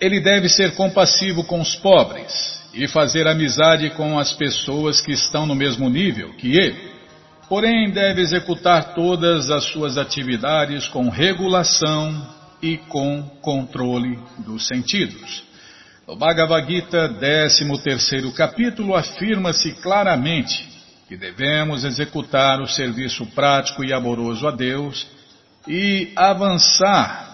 Ele 0.00 0.20
deve 0.20 0.48
ser 0.48 0.74
compassivo 0.74 1.44
com 1.44 1.60
os 1.60 1.76
pobres 1.76 2.60
e 2.72 2.88
fazer 2.88 3.26
amizade 3.26 3.90
com 3.90 4.18
as 4.18 4.32
pessoas 4.32 5.00
que 5.00 5.12
estão 5.12 5.46
no 5.46 5.54
mesmo 5.54 5.88
nível 5.88 6.32
que 6.34 6.56
ele. 6.56 6.90
Porém, 7.48 7.90
deve 7.90 8.22
executar 8.22 8.94
todas 8.94 9.50
as 9.50 9.64
suas 9.64 9.98
atividades 9.98 10.86
com 10.88 11.08
regulação 11.08 12.26
e 12.62 12.76
com 12.76 13.22
controle 13.42 14.18
dos 14.38 14.66
sentidos. 14.66 15.42
No 16.06 16.16
Bhagavad 16.16 16.66
Gita, 16.66 17.08
13 17.08 18.32
capítulo, 18.36 18.94
afirma-se 18.94 19.72
claramente 19.72 20.68
que 21.08 21.16
devemos 21.16 21.84
executar 21.84 22.60
o 22.60 22.68
serviço 22.68 23.26
prático 23.26 23.84
e 23.84 23.92
amoroso 23.92 24.46
a 24.46 24.52
Deus 24.52 25.06
e 25.66 26.12
avançar 26.14 27.29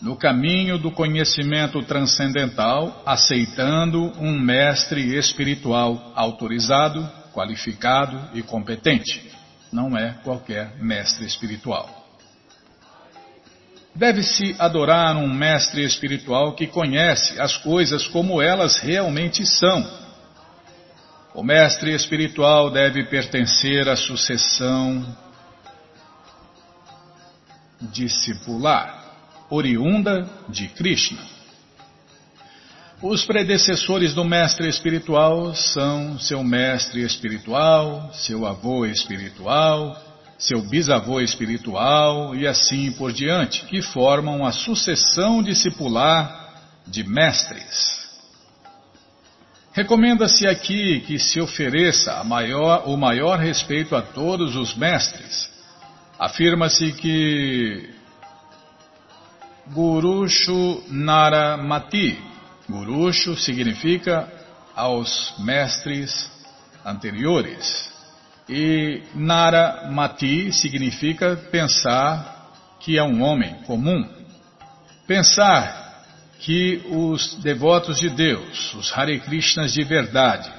no 0.00 0.16
caminho 0.16 0.78
do 0.78 0.92
conhecimento 0.92 1.82
transcendental, 1.82 3.02
aceitando 3.04 4.12
um 4.20 4.38
mestre 4.38 5.16
espiritual 5.16 6.12
autorizado, 6.14 7.08
qualificado 7.32 8.30
e 8.32 8.42
competente. 8.42 9.28
Não 9.72 9.96
é 9.96 10.12
qualquer 10.22 10.76
mestre 10.80 11.26
espiritual. 11.26 11.96
Deve-se 13.94 14.54
adorar 14.58 15.16
um 15.16 15.28
mestre 15.28 15.84
espiritual 15.84 16.54
que 16.54 16.68
conhece 16.68 17.40
as 17.40 17.56
coisas 17.56 18.06
como 18.06 18.40
elas 18.40 18.78
realmente 18.78 19.44
são. 19.44 20.08
O 21.34 21.42
mestre 21.42 21.92
espiritual 21.92 22.70
deve 22.70 23.04
pertencer 23.06 23.88
à 23.88 23.96
sucessão 23.96 25.04
discipular 27.80 28.97
oriunda 29.50 30.28
de 30.48 30.68
Krishna. 30.68 31.20
Os 33.00 33.24
predecessores 33.24 34.12
do 34.12 34.24
mestre 34.24 34.68
espiritual 34.68 35.54
são 35.54 36.18
seu 36.18 36.42
mestre 36.42 37.02
espiritual, 37.02 38.10
seu 38.12 38.44
avô 38.44 38.84
espiritual, 38.86 39.96
seu 40.36 40.62
bisavô 40.62 41.20
espiritual 41.20 42.34
e 42.34 42.46
assim 42.46 42.90
por 42.92 43.12
diante, 43.12 43.64
que 43.66 43.80
formam 43.82 44.44
a 44.44 44.50
sucessão 44.50 45.42
discipular 45.42 46.54
de 46.86 47.04
mestres. 47.04 47.98
Recomenda-se 49.72 50.44
aqui 50.48 51.00
que 51.02 51.20
se 51.20 51.40
ofereça 51.40 52.24
maior, 52.24 52.88
o 52.88 52.96
maior 52.96 53.38
respeito 53.38 53.94
a 53.94 54.02
todos 54.02 54.56
os 54.56 54.74
mestres. 54.74 55.48
Afirma-se 56.18 56.90
que 56.94 57.97
Gurushu 59.72 60.82
Naramati. 60.90 62.18
Gurushu 62.68 63.36
significa 63.36 64.28
aos 64.74 65.34
mestres 65.38 66.30
anteriores. 66.84 67.90
E 68.48 69.02
Naramati 69.14 70.52
significa 70.52 71.36
pensar 71.50 72.50
que 72.80 72.96
é 72.96 73.02
um 73.02 73.22
homem 73.22 73.54
comum. 73.66 74.08
Pensar 75.06 76.04
que 76.38 76.82
os 76.90 77.34
devotos 77.42 77.98
de 77.98 78.08
Deus, 78.08 78.74
os 78.74 78.96
Hare 78.96 79.18
Krishnas 79.20 79.72
de 79.72 79.82
verdade, 79.82 80.50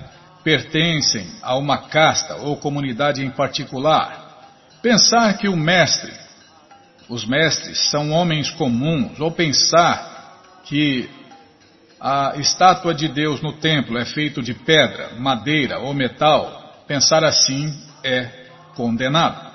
pertencem 0.43 1.27
a 1.41 1.55
uma 1.55 1.89
casta 1.89 2.35
ou 2.35 2.57
comunidade 2.57 3.23
em 3.23 3.29
particular. 3.29 4.47
Pensar 4.81 5.37
que 5.37 5.47
o 5.47 5.55
mestre 5.55 6.11
os 7.09 7.25
mestres 7.25 7.89
são 7.89 8.11
homens 8.11 8.51
comuns, 8.51 9.19
ou 9.19 9.31
pensar 9.31 10.61
que 10.65 11.09
a 11.99 12.33
estátua 12.37 12.93
de 12.93 13.07
Deus 13.07 13.41
no 13.41 13.53
templo 13.53 13.97
é 13.97 14.05
feita 14.05 14.41
de 14.41 14.53
pedra, 14.53 15.15
madeira 15.17 15.79
ou 15.79 15.93
metal, 15.93 16.83
pensar 16.87 17.23
assim 17.23 17.73
é 18.03 18.29
condenado. 18.75 19.49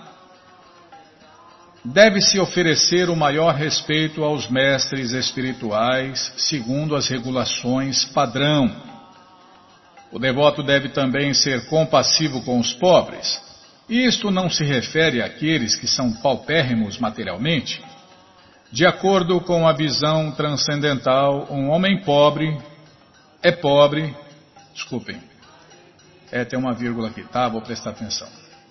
Deve-se 1.85 2.41
oferecer 2.41 3.09
o 3.09 3.17
maior 3.17 3.55
respeito 3.55 4.25
aos 4.25 4.49
mestres 4.49 5.13
espirituais, 5.13 6.33
segundo 6.37 6.97
as 6.97 7.09
regulações 7.09 8.05
padrão. 8.07 8.75
O 10.11 10.19
devoto 10.19 10.63
deve 10.63 10.89
também 10.89 11.35
ser 11.35 11.67
compassivo 11.67 12.43
com 12.43 12.59
os 12.59 12.73
pobres, 12.73 13.44
isto 13.89 14.31
não 14.31 14.49
se 14.49 14.65
refere 14.65 15.23
àqueles 15.23 15.77
que 15.77 15.87
são 15.87 16.13
paupérrimos 16.13 16.99
materialmente. 16.99 17.83
De 18.73 18.87
acordo 18.87 19.41
com 19.41 19.69
a 19.69 19.73
visão 19.73 20.33
transcendental, 20.33 21.47
um 21.51 21.69
homem 21.69 22.03
pobre 22.03 22.59
é 23.45 23.53
pobre. 23.53 24.17
Desculpem. 24.73 25.21
É, 26.33 26.45
tem 26.45 26.59
uma 26.59 26.73
vírgula 26.73 27.09
aqui, 27.09 27.23
tá? 27.25 27.47
Vou 27.47 27.61
prestar 27.61 27.91
atenção. 27.91 28.27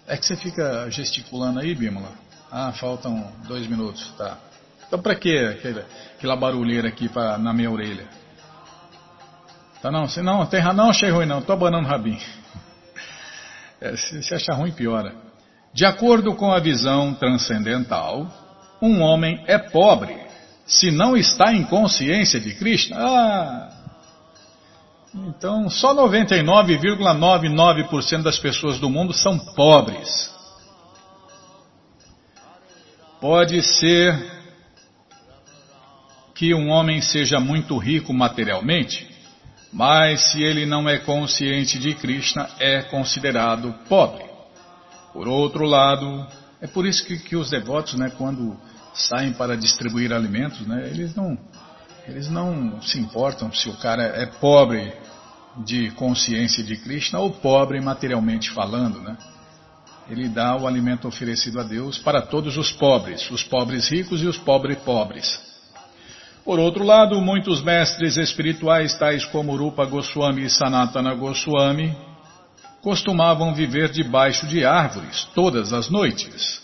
É 0.07 0.17
que 0.17 0.25
você 0.25 0.35
fica 0.35 0.89
gesticulando 0.89 1.59
aí, 1.59 1.73
Bímola? 1.75 2.11
Ah, 2.51 2.73
faltam 2.73 3.31
dois 3.47 3.67
minutos, 3.67 4.11
tá. 4.17 4.37
Então 4.85 4.99
pra 4.99 5.15
que 5.15 5.37
aquela 6.17 6.35
barulheira 6.35 6.89
aqui 6.89 7.07
pra, 7.07 7.37
na 7.37 7.53
minha 7.53 7.71
orelha? 7.71 8.07
Tá 9.81 9.91
não? 9.91 10.07
Se 10.07 10.21
não, 10.21 10.45
tem, 10.45 10.61
não 10.73 10.89
achei 10.89 11.09
ruim 11.09 11.25
não, 11.25 11.41
tô 11.41 11.53
abanando 11.53 11.87
o 11.87 11.89
rabinho. 11.89 12.19
É, 13.83 13.95
se, 13.97 14.33
achar 14.33 14.55
ruim, 14.55 14.71
piora. 14.71 15.13
De 15.73 15.85
acordo 15.85 16.33
com 16.35 16.53
a 16.53 16.59
visão 16.59 17.13
transcendental, 17.13 18.25
um 18.81 19.01
homem 19.01 19.43
é 19.45 19.57
pobre 19.57 20.23
se 20.65 20.89
não 20.89 21.17
está 21.17 21.53
em 21.53 21.65
consciência 21.65 22.39
de 22.39 22.55
Krishna. 22.55 22.95
Ah, 22.97 23.69
então, 25.13 25.69
só 25.69 25.93
99,99% 25.93 28.23
das 28.23 28.39
pessoas 28.39 28.79
do 28.79 28.89
mundo 28.89 29.13
são 29.13 29.37
pobres. 29.37 30.31
Pode 33.19 33.61
ser 33.63 34.31
que 36.33 36.53
um 36.53 36.69
homem 36.69 37.01
seja 37.01 37.37
muito 37.37 37.77
rico 37.77 38.13
materialmente, 38.13 39.12
mas 39.73 40.31
se 40.31 40.41
ele 40.43 40.67
não 40.67 40.87
é 40.87 40.99
consciente 40.99 41.79
de 41.79 41.95
Krishna, 41.95 42.47
é 42.59 42.83
considerado 42.83 43.73
pobre. 43.89 44.23
Por 45.11 45.27
outro 45.27 45.65
lado, 45.65 46.27
é 46.61 46.67
por 46.67 46.85
isso 46.85 47.03
que, 47.05 47.17
que 47.17 47.35
os 47.35 47.49
devotos, 47.49 47.95
né, 47.95 48.11
quando 48.15 48.55
saem 48.93 49.33
para 49.33 49.57
distribuir 49.57 50.13
alimentos, 50.13 50.61
né, 50.67 50.87
eles 50.89 51.15
não, 51.15 51.35
eles 52.07 52.29
não 52.29 52.79
se 52.83 52.99
importam 52.99 53.51
se 53.51 53.67
o 53.67 53.77
cara 53.77 54.03
é 54.03 54.27
pobre 54.27 54.93
de 55.65 55.89
consciência 55.91 56.63
de 56.63 56.77
Krishna 56.77 57.19
ou 57.19 57.31
pobre 57.31 57.81
materialmente 57.81 58.51
falando, 58.51 58.99
né? 59.01 59.17
Ele 60.09 60.27
dá 60.27 60.55
o 60.55 60.67
alimento 60.67 61.07
oferecido 61.07 61.59
a 61.59 61.63
Deus 61.63 61.97
para 61.97 62.21
todos 62.21 62.57
os 62.57 62.71
pobres, 62.71 63.29
os 63.31 63.43
pobres 63.43 63.87
ricos 63.87 64.21
e 64.21 64.25
os 64.25 64.37
pobres 64.37 64.77
pobres. 64.79 65.52
Por 66.43 66.59
outro 66.59 66.83
lado, 66.83 67.21
muitos 67.21 67.63
mestres 67.63 68.17
espirituais, 68.17 68.93
tais 68.95 69.23
como 69.25 69.55
Rupa 69.55 69.85
Goswami 69.85 70.43
e 70.43 70.49
Sanatana 70.49 71.13
Goswami, 71.13 71.95
costumavam 72.81 73.55
viver 73.55 73.89
debaixo 73.89 74.45
de 74.47 74.65
árvores 74.65 75.23
todas 75.33 75.71
as 75.71 75.89
noites. 75.89 76.61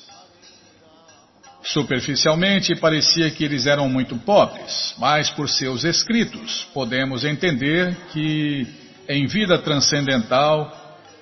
Superficialmente, 1.63 2.75
parecia 2.75 3.32
que 3.32 3.43
eles 3.43 3.65
eram 3.65 3.88
muito 3.88 4.17
pobres, 4.17 4.95
mas 4.97 5.30
por 5.30 5.47
seus 5.47 5.86
escritos 5.86 6.67
podemos 6.73 7.23
entender 7.23 7.95
que, 8.11 8.67
em 9.07 9.27
vida 9.27 9.57
transcendental, 9.59 10.71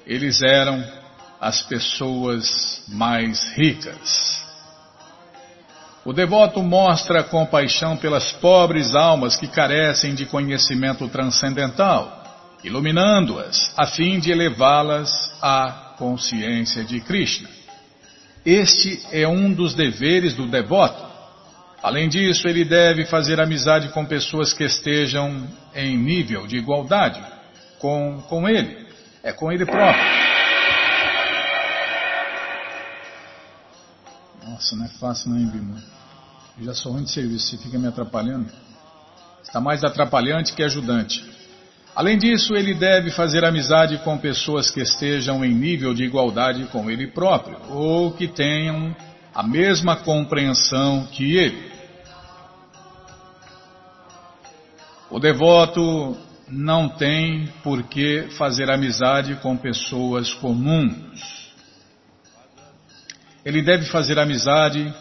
eles 0.05 0.41
eram 0.41 0.83
as 1.39 1.61
pessoas 1.61 2.83
mais 2.87 3.43
ricas. 3.55 4.46
O 6.07 6.13
devoto 6.13 6.63
mostra 6.63 7.21
compaixão 7.21 7.97
pelas 7.97 8.31
pobres 8.31 8.95
almas 8.95 9.35
que 9.35 9.45
carecem 9.45 10.15
de 10.15 10.25
conhecimento 10.25 11.05
transcendental, 11.09 12.23
iluminando-as 12.63 13.73
a 13.75 13.85
fim 13.87 14.17
de 14.17 14.31
elevá-las 14.31 15.11
à 15.41 15.95
consciência 15.97 16.85
de 16.85 17.01
Krishna. 17.01 17.49
Este 18.45 19.05
é 19.11 19.27
um 19.27 19.51
dos 19.51 19.73
deveres 19.73 20.33
do 20.33 20.47
devoto. 20.47 21.05
Além 21.83 22.07
disso, 22.07 22.47
ele 22.47 22.63
deve 22.63 23.05
fazer 23.07 23.41
amizade 23.41 23.89
com 23.89 24.05
pessoas 24.05 24.53
que 24.53 24.63
estejam 24.63 25.45
em 25.75 25.97
nível 25.97 26.47
de 26.47 26.55
igualdade 26.55 27.21
com, 27.79 28.23
com 28.29 28.47
ele, 28.47 28.87
é 29.21 29.33
com 29.33 29.51
ele 29.51 29.65
próprio. 29.65 30.05
Nossa, 34.45 34.73
não 34.77 34.85
é 34.85 34.87
fácil 34.87 35.31
não, 35.31 35.37
hein, 35.37 35.47
Bima? 35.47 35.96
Eu 36.59 36.65
já 36.65 36.73
sou 36.73 36.91
ruim 36.91 37.03
de 37.03 37.11
serviço, 37.11 37.51
você 37.51 37.57
fica 37.57 37.77
me 37.77 37.87
atrapalhando. 37.87 38.51
Está 39.43 39.61
mais 39.61 39.83
atrapalhante 39.83 40.53
que 40.53 40.63
ajudante. 40.63 41.23
Além 41.95 42.17
disso, 42.17 42.55
ele 42.55 42.73
deve 42.73 43.11
fazer 43.11 43.45
amizade 43.45 43.99
com 43.99 44.17
pessoas 44.17 44.71
que 44.71 44.81
estejam 44.81 45.45
em 45.45 45.53
nível 45.53 45.93
de 45.93 46.03
igualdade 46.03 46.65
com 46.65 46.89
ele 46.89 47.07
próprio, 47.07 47.59
ou 47.69 48.11
que 48.11 48.27
tenham 48.27 48.95
a 49.35 49.43
mesma 49.43 49.97
compreensão 49.97 51.05
que 51.11 51.37
ele. 51.37 51.71
O 55.11 55.19
devoto 55.19 56.17
não 56.47 56.89
tem 56.89 57.47
por 57.63 57.83
que 57.83 58.29
fazer 58.37 58.69
amizade 58.71 59.35
com 59.35 59.55
pessoas 59.55 60.33
comuns. 60.33 61.53
Ele 63.45 63.61
deve 63.61 63.85
fazer 63.85 64.17
amizade 64.17 64.93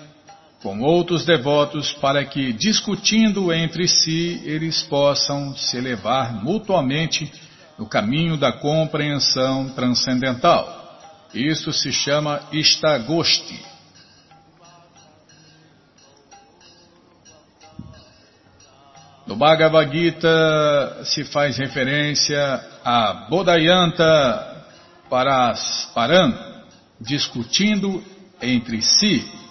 com 0.66 0.80
outros 0.80 1.24
devotos 1.24 1.92
para 1.92 2.24
que, 2.24 2.52
discutindo 2.52 3.52
entre 3.52 3.86
si, 3.86 4.42
eles 4.44 4.82
possam 4.82 5.56
se 5.56 5.76
elevar 5.76 6.42
mutuamente 6.42 7.32
no 7.78 7.86
caminho 7.86 8.36
da 8.36 8.50
compreensão 8.50 9.68
transcendental. 9.68 10.98
Isso 11.32 11.72
se 11.72 11.92
chama 11.92 12.40
Istagosti. 12.50 13.64
No 19.24 19.36
Bhagavad 19.36 19.88
Gita 19.96 21.04
se 21.04 21.22
faz 21.26 21.58
referência 21.58 22.60
a 22.84 23.28
Bodhayanta 23.30 24.66
Parasparan, 25.08 26.36
discutindo 27.00 28.02
entre 28.42 28.82
si. 28.82 29.45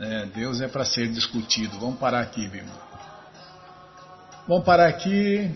É, 0.00 0.26
Deus 0.26 0.60
é 0.60 0.68
para 0.68 0.84
ser 0.84 1.08
discutido. 1.08 1.76
Vamos 1.80 1.98
parar 1.98 2.20
aqui, 2.20 2.46
Bima. 2.46 2.70
Vamos 4.46 4.64
parar 4.64 4.86
aqui. 4.88 5.50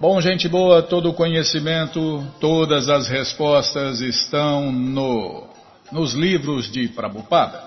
Bom, 0.00 0.20
gente 0.20 0.48
boa, 0.48 0.82
todo 0.82 1.10
o 1.10 1.14
conhecimento, 1.14 2.26
todas 2.40 2.88
as 2.88 3.06
respostas 3.08 4.00
estão 4.00 4.72
no, 4.72 5.46
nos 5.92 6.14
livros 6.14 6.68
de 6.70 6.88
Prabhupada. 6.88 7.62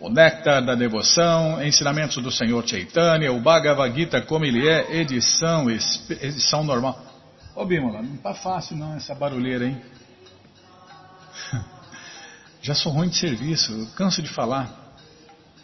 o 0.00 0.10
Néctar 0.10 0.64
da 0.64 0.74
Devoção, 0.74 1.62
Ensinamentos 1.62 2.20
do 2.20 2.32
Senhor 2.32 2.66
Chaitanya, 2.66 3.30
o 3.30 3.40
Bhagavad 3.40 3.94
Gita 3.94 4.20
como 4.22 4.44
ele 4.44 4.68
é, 4.68 4.96
edição, 4.96 5.70
edição 5.70 6.64
normal. 6.64 7.00
Ô 7.54 7.64
Bímola, 7.64 8.02
não 8.02 8.16
tá 8.16 8.34
fácil 8.34 8.76
não 8.76 8.96
essa 8.96 9.14
barulheira, 9.14 9.66
hein? 9.66 9.80
Já 12.60 12.74
sou 12.74 12.90
ruim 12.90 13.08
de 13.08 13.16
serviço, 13.16 13.92
canso 13.94 14.20
de 14.20 14.30
falar. 14.30 14.81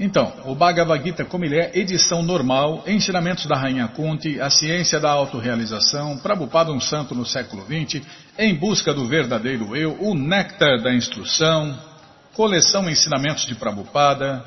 Então, 0.01 0.33
o 0.45 0.55
Bhagavad 0.55 1.03
Gita 1.03 1.25
como 1.25 1.45
ele 1.45 1.59
é, 1.59 1.77
edição 1.77 2.23
normal, 2.23 2.85
Ensinamentos 2.87 3.47
da 3.47 3.57
Rainha 3.57 3.89
Kunti, 3.89 4.41
A 4.41 4.49
Ciência 4.49 5.01
da 5.01 5.11
Autorrealização, 5.11 6.19
Prabhupada 6.19 6.71
um 6.71 6.81
Santo 6.81 7.17
no 7.17 7.27
século 7.27 7.65
XX, 7.65 8.07
Em 8.39 8.55
Busca 8.55 8.95
do 8.95 9.09
Verdadeiro 9.09 9.75
Eu, 9.75 10.01
o 10.01 10.15
Néctar 10.15 10.81
da 10.83 10.95
Instrução, 10.95 11.77
Coleção 12.33 12.89
Ensinamentos 12.89 13.45
de 13.45 13.57
Prabhupada, 13.57 14.45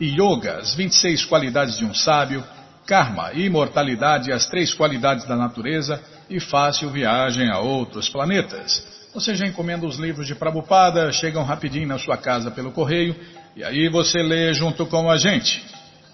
Yoga, 0.00 0.58
as 0.58 0.72
26 0.74 1.24
qualidades 1.24 1.76
de 1.76 1.84
um 1.84 1.92
sábio, 1.92 2.44
Karma, 2.86 3.32
Imortalidade, 3.32 4.30
as 4.30 4.46
três 4.46 4.72
qualidades 4.72 5.24
da 5.24 5.34
natureza 5.34 6.00
e 6.30 6.38
Fácil 6.38 6.90
Viagem 6.90 7.50
a 7.50 7.58
outros 7.58 8.08
planetas. 8.08 9.02
Você 9.12 9.34
já 9.34 9.46
encomenda 9.46 9.84
os 9.84 9.98
livros 9.98 10.28
de 10.28 10.34
Prabhupada, 10.36 11.12
chegam 11.12 11.42
rapidinho 11.42 11.88
na 11.88 11.98
sua 11.98 12.16
casa 12.16 12.52
pelo 12.52 12.70
correio 12.70 13.14
e 13.56 13.64
aí 13.64 13.88
você 13.88 14.22
lê 14.22 14.54
junto 14.54 14.86
com 14.86 15.10
a 15.10 15.16
gente. 15.16 15.60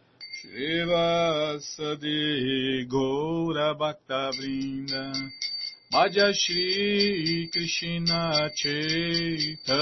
Shri 0.51 0.83
Vasadi 0.83 2.19
Gaura 2.85 3.73
Bhakta 3.73 4.31
Vrinda 4.35 5.13
Bhaja 5.93 6.33
Shri 6.33 7.49
Krishna 7.53 8.49
Chaitanya 8.53 9.79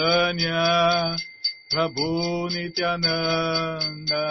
Prabhu 1.74 2.52
Nityananda 2.54 4.24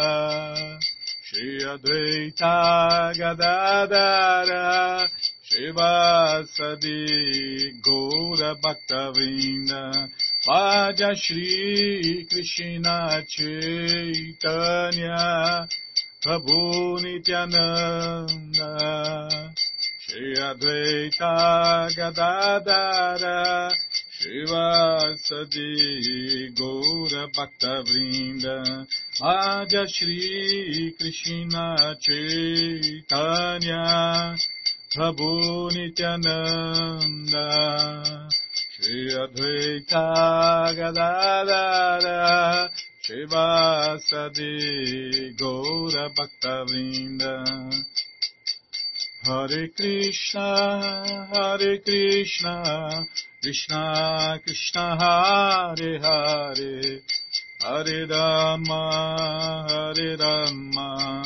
Shri 1.25 1.59
Advaita 1.65 3.13
Gadadara 3.19 5.09
Shivasadi 5.51 7.03
Gaura 7.83 8.55
Bhaktavinda 8.63 10.09
Vaja 10.47 11.11
Shri 11.17 12.27
Krishna 12.31 13.25
Chaitanya 13.27 15.19
Prabhu 16.21 16.99
Nityananda 17.01 18.73
Shri 20.01 20.35
Advaita 20.35 21.89
Gadadara 21.95 23.71
Shivasadi 24.19 25.71
Gaura 26.59 27.23
Bhakta 27.33 27.85
Vrinda 27.87 28.57
Madhya 29.21 29.87
Shri 29.87 30.93
Krishna 30.99 31.95
Chaitanya 32.03 33.85
Prabhu 34.93 35.71
Nityananda 35.71 37.47
Shri 38.75 39.15
Advaita 39.15 40.07
Gadadara 40.75 42.69
Shivasadi 43.09 44.53
Gaura 45.35 46.05
Bhaktavinda 46.13 47.35
Hare 49.25 49.69
Krishna 49.75 50.49
Hare 51.33 51.79
Krishna 51.79 53.07
Krishna 53.41 54.39
Krishna 54.45 54.97
Hare 55.01 55.99
Hare. 55.99 57.01
Hare 57.63 58.07
Rama 58.07 58.83
Hare 59.71 60.17
Rama 60.19 61.25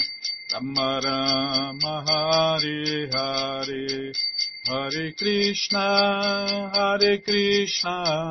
Rama 0.53 1.01
Rama 1.03 1.95
Hare 2.07 3.09
Hare. 3.11 4.13
Hare 4.69 5.13
Krishna, 5.19 6.71
Hare 6.73 7.19
Krishna, 7.19 8.31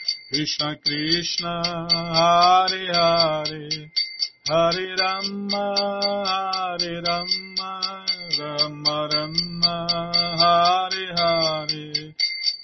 Krishna 0.31 0.77
Krishna, 0.77 1.61
Hare 1.91 2.87
Hare, 2.93 3.69
Hare 4.47 4.95
Rama, 4.95 5.65
Hare 6.25 7.01
Rama, 7.03 8.05
Rama 8.39 9.09
Rama, 9.11 9.87
Hare 10.39 11.15
Hare. 11.17 12.15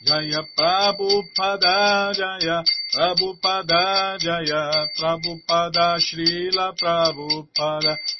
Jaya 0.07 0.41
Prabhupada, 0.57 2.13
Jaya 2.15 2.63
Prabhupada, 2.95 4.17
Jaya 4.17 4.87
Prabhupada, 4.97 5.99
Srila 5.99 6.71
Prabhupada, 6.79 7.97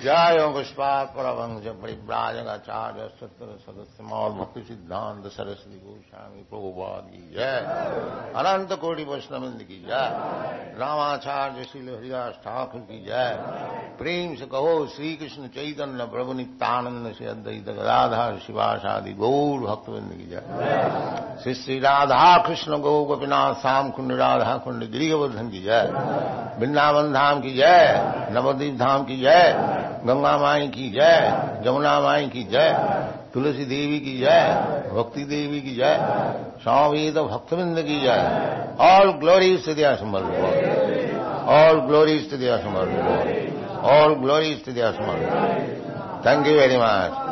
जय 0.00 0.52
पुष्पात 0.54 1.06
परमंश 1.08 1.66
परिव्राजकाचार्य 1.66 3.08
सत्र 3.20 3.46
सदस्य 3.66 4.02
मौल 4.02 4.30
भक्ति 4.30 4.62
सिद्धांत 4.62 5.24
सरस्वती 5.24 5.78
गोस्वामी 5.78 6.42
प्रभुपाद 6.42 7.02
की 7.02 7.34
जय। 7.34 7.56
अनंत 8.36 8.72
कोटि 8.72 9.04
वैष्णविंद 9.04 9.62
की 9.62 9.86
जय। 9.88 10.10
रामाचार्य 10.78 11.64
श्रील 11.64 11.88
हरिदास 11.94 12.32
ठाकुर 12.34 12.80
की 12.80 13.04
जय। 13.04 13.38
प्रेम 13.98 14.34
से 14.34 14.46
कहो 14.46 14.86
श्री 14.86 15.16
कृष्ण 15.16 15.46
चैतन्य 15.46 16.04
प्रभु 16.04 16.32
नित्यानंद 16.32 17.14
से 17.14 17.26
अद्वैत 17.26 17.68
गदाधर 17.68 18.38
शिवासादि 18.38 19.12
गौर 19.12 19.60
भक्तविंद 19.60 20.12
की 20.12 20.26
जय। 20.26 20.42
श्री 21.42 21.54
श्री 21.54 21.78
राधा 21.78 22.38
कृष्ण 22.38 22.78
गौ 22.78 23.04
गोपीनाथ 23.04 23.54
श्याम 23.54 23.90
कुंड 23.90 24.12
राधा 24.12 24.56
कुंड 24.56 24.90
गिरिवर्धन 24.90 25.48
की 25.48 25.62
जय। 25.62 25.92
वृंदावन 26.58 27.12
धाम 27.12 27.40
की 27.40 27.54
जय। 27.54 28.02
नवद्वीप 28.30 28.78
धाम 28.78 29.04
की 29.04 29.20
जय। 29.20 29.76
गंगा 30.06 30.36
माई 30.38 30.68
की 30.68 30.88
जय, 30.90 31.32
जमुना 31.64 31.98
माई 32.00 32.26
की 32.26 32.42
जय, 32.44 32.72
तुलसी 33.34 33.64
देवी 33.64 33.98
की 34.00 34.18
जय, 34.18 34.40
भक्ति 34.92 35.24
देवी 35.24 35.60
की 35.60 35.74
जय, 35.74 35.96
स्वामीद 36.62 37.18
भक्तविंद 37.18 37.80
की 37.80 38.00
जय। 38.00 38.20
ऑल 38.80 39.12
ग्लोरी 39.12 39.56
स्थितिया 39.58 39.94
संभल 39.94 40.22
ऑल 41.54 41.80
ग्लोरी 41.80 42.18
स्थितिया 42.18 42.56
संभल 42.56 42.88
ऑल 43.90 44.14
ग्लोरी 44.14 44.54
स्थितिया 44.54 44.90
संभल 44.90 45.18
थैंक 46.26 46.46
यू 46.46 46.54
वेरी 46.54 46.76
मच 46.76 47.24